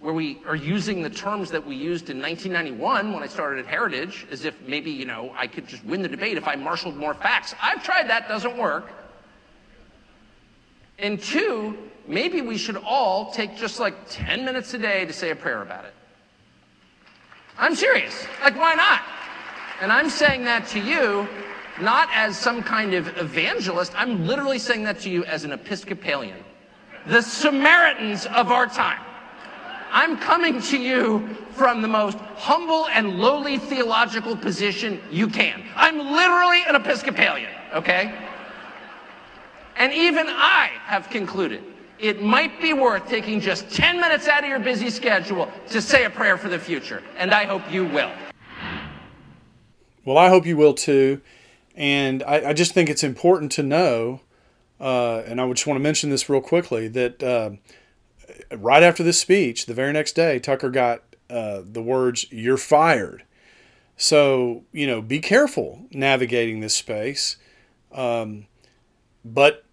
where 0.00 0.12
we 0.12 0.38
are 0.46 0.56
using 0.56 1.00
the 1.00 1.10
terms 1.10 1.50
that 1.52 1.64
we 1.64 1.76
used 1.76 2.10
in 2.10 2.20
1991 2.20 3.12
when 3.12 3.22
I 3.22 3.28
started 3.28 3.60
at 3.60 3.66
Heritage 3.66 4.26
as 4.32 4.44
if 4.44 4.60
maybe, 4.62 4.90
you 4.90 5.04
know, 5.04 5.32
I 5.36 5.46
could 5.46 5.68
just 5.68 5.84
win 5.84 6.02
the 6.02 6.08
debate 6.08 6.36
if 6.36 6.48
I 6.48 6.56
marshaled 6.56 6.96
more 6.96 7.14
facts. 7.14 7.54
I've 7.62 7.84
tried 7.84 8.10
that, 8.10 8.26
doesn't 8.26 8.56
work. 8.56 8.90
And 10.98 11.22
two, 11.22 11.78
maybe 12.08 12.42
we 12.42 12.58
should 12.58 12.76
all 12.76 13.30
take 13.30 13.56
just 13.56 13.78
like 13.78 13.94
10 14.08 14.44
minutes 14.44 14.74
a 14.74 14.78
day 14.78 15.04
to 15.04 15.12
say 15.12 15.30
a 15.30 15.36
prayer 15.36 15.62
about 15.62 15.84
it. 15.84 15.94
I'm 17.56 17.76
serious. 17.76 18.26
Like, 18.42 18.56
why 18.56 18.74
not? 18.74 19.02
And 19.80 19.92
I'm 19.92 20.10
saying 20.10 20.44
that 20.44 20.66
to 20.68 20.80
you 20.80 21.28
not 21.80 22.08
as 22.12 22.38
some 22.38 22.62
kind 22.62 22.94
of 22.94 23.08
evangelist. 23.18 23.92
I'm 23.96 24.26
literally 24.26 24.58
saying 24.58 24.84
that 24.84 25.00
to 25.00 25.10
you 25.10 25.24
as 25.24 25.44
an 25.44 25.52
Episcopalian, 25.52 26.38
the 27.06 27.22
Samaritans 27.22 28.26
of 28.26 28.50
our 28.50 28.66
time. 28.66 29.00
I'm 29.90 30.16
coming 30.16 30.60
to 30.62 30.78
you 30.78 31.28
from 31.52 31.82
the 31.82 31.88
most 31.88 32.16
humble 32.36 32.88
and 32.88 33.18
lowly 33.18 33.58
theological 33.58 34.36
position 34.36 35.00
you 35.10 35.28
can. 35.28 35.62
I'm 35.76 35.98
literally 35.98 36.62
an 36.66 36.76
Episcopalian, 36.76 37.50
okay? 37.74 38.14
And 39.76 39.92
even 39.92 40.26
I 40.28 40.70
have 40.84 41.10
concluded 41.10 41.62
it 42.02 42.20
might 42.20 42.60
be 42.60 42.72
worth 42.72 43.08
taking 43.08 43.38
just 43.38 43.70
10 43.70 44.00
minutes 44.00 44.26
out 44.26 44.42
of 44.42 44.48
your 44.48 44.58
busy 44.58 44.90
schedule 44.90 45.48
to 45.68 45.80
say 45.80 46.04
a 46.04 46.10
prayer 46.10 46.36
for 46.36 46.48
the 46.48 46.58
future. 46.58 47.00
And 47.16 47.32
I 47.32 47.44
hope 47.44 47.62
you 47.70 47.84
will. 47.84 48.10
Well, 50.04 50.18
I 50.18 50.28
hope 50.28 50.44
you 50.44 50.56
will 50.56 50.74
too. 50.74 51.20
And 51.74 52.22
I, 52.24 52.50
I 52.50 52.52
just 52.52 52.72
think 52.72 52.90
it's 52.90 53.04
important 53.04 53.52
to 53.52 53.62
know, 53.62 54.20
uh, 54.80 55.22
and 55.26 55.40
I 55.40 55.48
just 55.50 55.66
want 55.66 55.78
to 55.78 55.82
mention 55.82 56.10
this 56.10 56.28
real 56.28 56.40
quickly, 56.40 56.88
that 56.88 57.22
uh, 57.22 57.50
right 58.56 58.82
after 58.82 59.02
this 59.02 59.18
speech, 59.18 59.66
the 59.66 59.74
very 59.74 59.92
next 59.92 60.12
day, 60.12 60.38
Tucker 60.38 60.70
got 60.70 61.02
uh, 61.30 61.62
the 61.64 61.82
words, 61.82 62.26
You're 62.30 62.56
fired. 62.56 63.24
So, 63.96 64.64
you 64.72 64.86
know, 64.86 65.00
be 65.00 65.20
careful 65.20 65.86
navigating 65.92 66.60
this 66.60 66.74
space. 66.74 67.36
Um, 67.92 68.46
but 69.24 69.64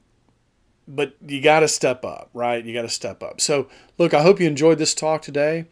but 0.88 1.16
you 1.26 1.40
got 1.40 1.60
to 1.60 1.68
step 1.68 2.04
up, 2.04 2.30
right? 2.34 2.66
You 2.66 2.74
got 2.74 2.82
to 2.82 2.90
step 2.90 3.22
up. 3.22 3.40
So, 3.40 3.70
look, 3.98 4.14
I 4.14 4.24
hope 4.24 4.40
you 4.40 4.48
enjoyed 4.48 4.80
this 4.80 4.96
talk 4.96 5.22
today. 5.22 5.66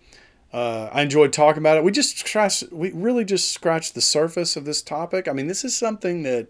Uh, 0.54 0.90
I 0.92 1.02
enjoyed 1.02 1.34
talking 1.34 1.62
about 1.62 1.78
it. 1.78 1.84
We 1.84 1.92
just 1.92 2.18
scratched, 2.18 2.72
we 2.72 2.92
really 2.92 3.26
just 3.26 3.52
scratched 3.52 3.96
the 3.96 4.02
surface 4.02 4.56
of 4.56 4.66
this 4.66 4.82
topic. 4.82 5.28
I 5.28 5.34
mean, 5.34 5.48
this 5.48 5.66
is 5.66 5.76
something 5.76 6.24
that, 6.24 6.48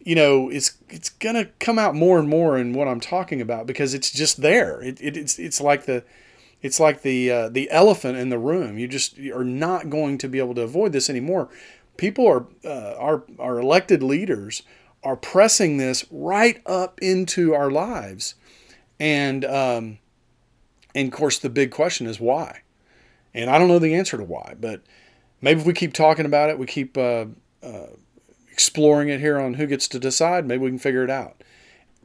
you 0.00 0.14
know, 0.14 0.48
it's 0.50 0.78
it's 0.88 1.08
gonna 1.08 1.46
come 1.58 1.78
out 1.78 1.94
more 1.94 2.18
and 2.18 2.28
more 2.28 2.56
in 2.58 2.72
what 2.72 2.86
I'm 2.88 3.00
talking 3.00 3.40
about 3.40 3.66
because 3.66 3.94
it's 3.94 4.10
just 4.10 4.40
there. 4.40 4.80
It, 4.80 5.00
it 5.00 5.16
it's 5.16 5.38
it's 5.38 5.60
like 5.60 5.86
the 5.86 6.04
it's 6.62 6.78
like 6.78 7.02
the 7.02 7.30
uh, 7.30 7.48
the 7.48 7.70
elephant 7.70 8.16
in 8.16 8.28
the 8.28 8.38
room. 8.38 8.78
You 8.78 8.86
just 8.86 9.18
are 9.18 9.44
not 9.44 9.90
going 9.90 10.18
to 10.18 10.28
be 10.28 10.38
able 10.38 10.54
to 10.54 10.62
avoid 10.62 10.92
this 10.92 11.10
anymore. 11.10 11.48
People 11.96 12.26
are 12.26 12.46
uh, 12.64 12.94
our 12.98 13.24
our 13.38 13.58
elected 13.58 14.02
leaders 14.02 14.62
are 15.06 15.16
pressing 15.16 15.76
this 15.76 16.04
right 16.10 16.60
up 16.66 16.98
into 17.00 17.54
our 17.54 17.70
lives. 17.70 18.34
And, 18.98 19.44
um, 19.44 19.98
and 20.94 21.12
of 21.12 21.14
course, 21.16 21.38
the 21.38 21.48
big 21.48 21.70
question 21.70 22.08
is 22.08 22.18
why? 22.18 22.62
And 23.36 23.50
I 23.50 23.58
don't 23.58 23.68
know 23.68 23.78
the 23.78 23.94
answer 23.94 24.16
to 24.16 24.24
why, 24.24 24.54
but 24.58 24.80
maybe 25.42 25.60
if 25.60 25.66
we 25.66 25.74
keep 25.74 25.92
talking 25.92 26.24
about 26.24 26.48
it, 26.48 26.58
we 26.58 26.64
keep 26.64 26.96
uh, 26.96 27.26
uh, 27.62 27.88
exploring 28.50 29.10
it 29.10 29.20
here 29.20 29.38
on 29.38 29.54
Who 29.54 29.66
Gets 29.66 29.88
to 29.88 29.98
Decide, 29.98 30.46
maybe 30.46 30.62
we 30.62 30.70
can 30.70 30.78
figure 30.78 31.04
it 31.04 31.10
out. 31.10 31.44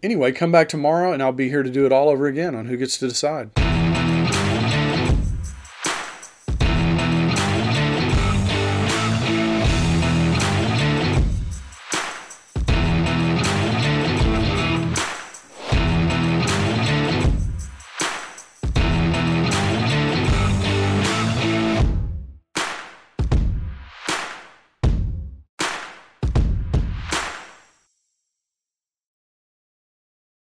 Anyway, 0.03 0.33
come 0.33 0.51
back 0.51 0.67
tomorrow 0.67 1.13
and 1.13 1.23
I'll 1.23 1.31
be 1.31 1.47
here 1.47 1.63
to 1.63 1.69
do 1.69 1.85
it 1.85 1.93
all 1.93 2.09
over 2.09 2.27
again 2.27 2.53
on 2.53 2.65
Who 2.65 2.75
Gets 2.75 2.97
to 2.97 3.07
Decide. 3.07 3.51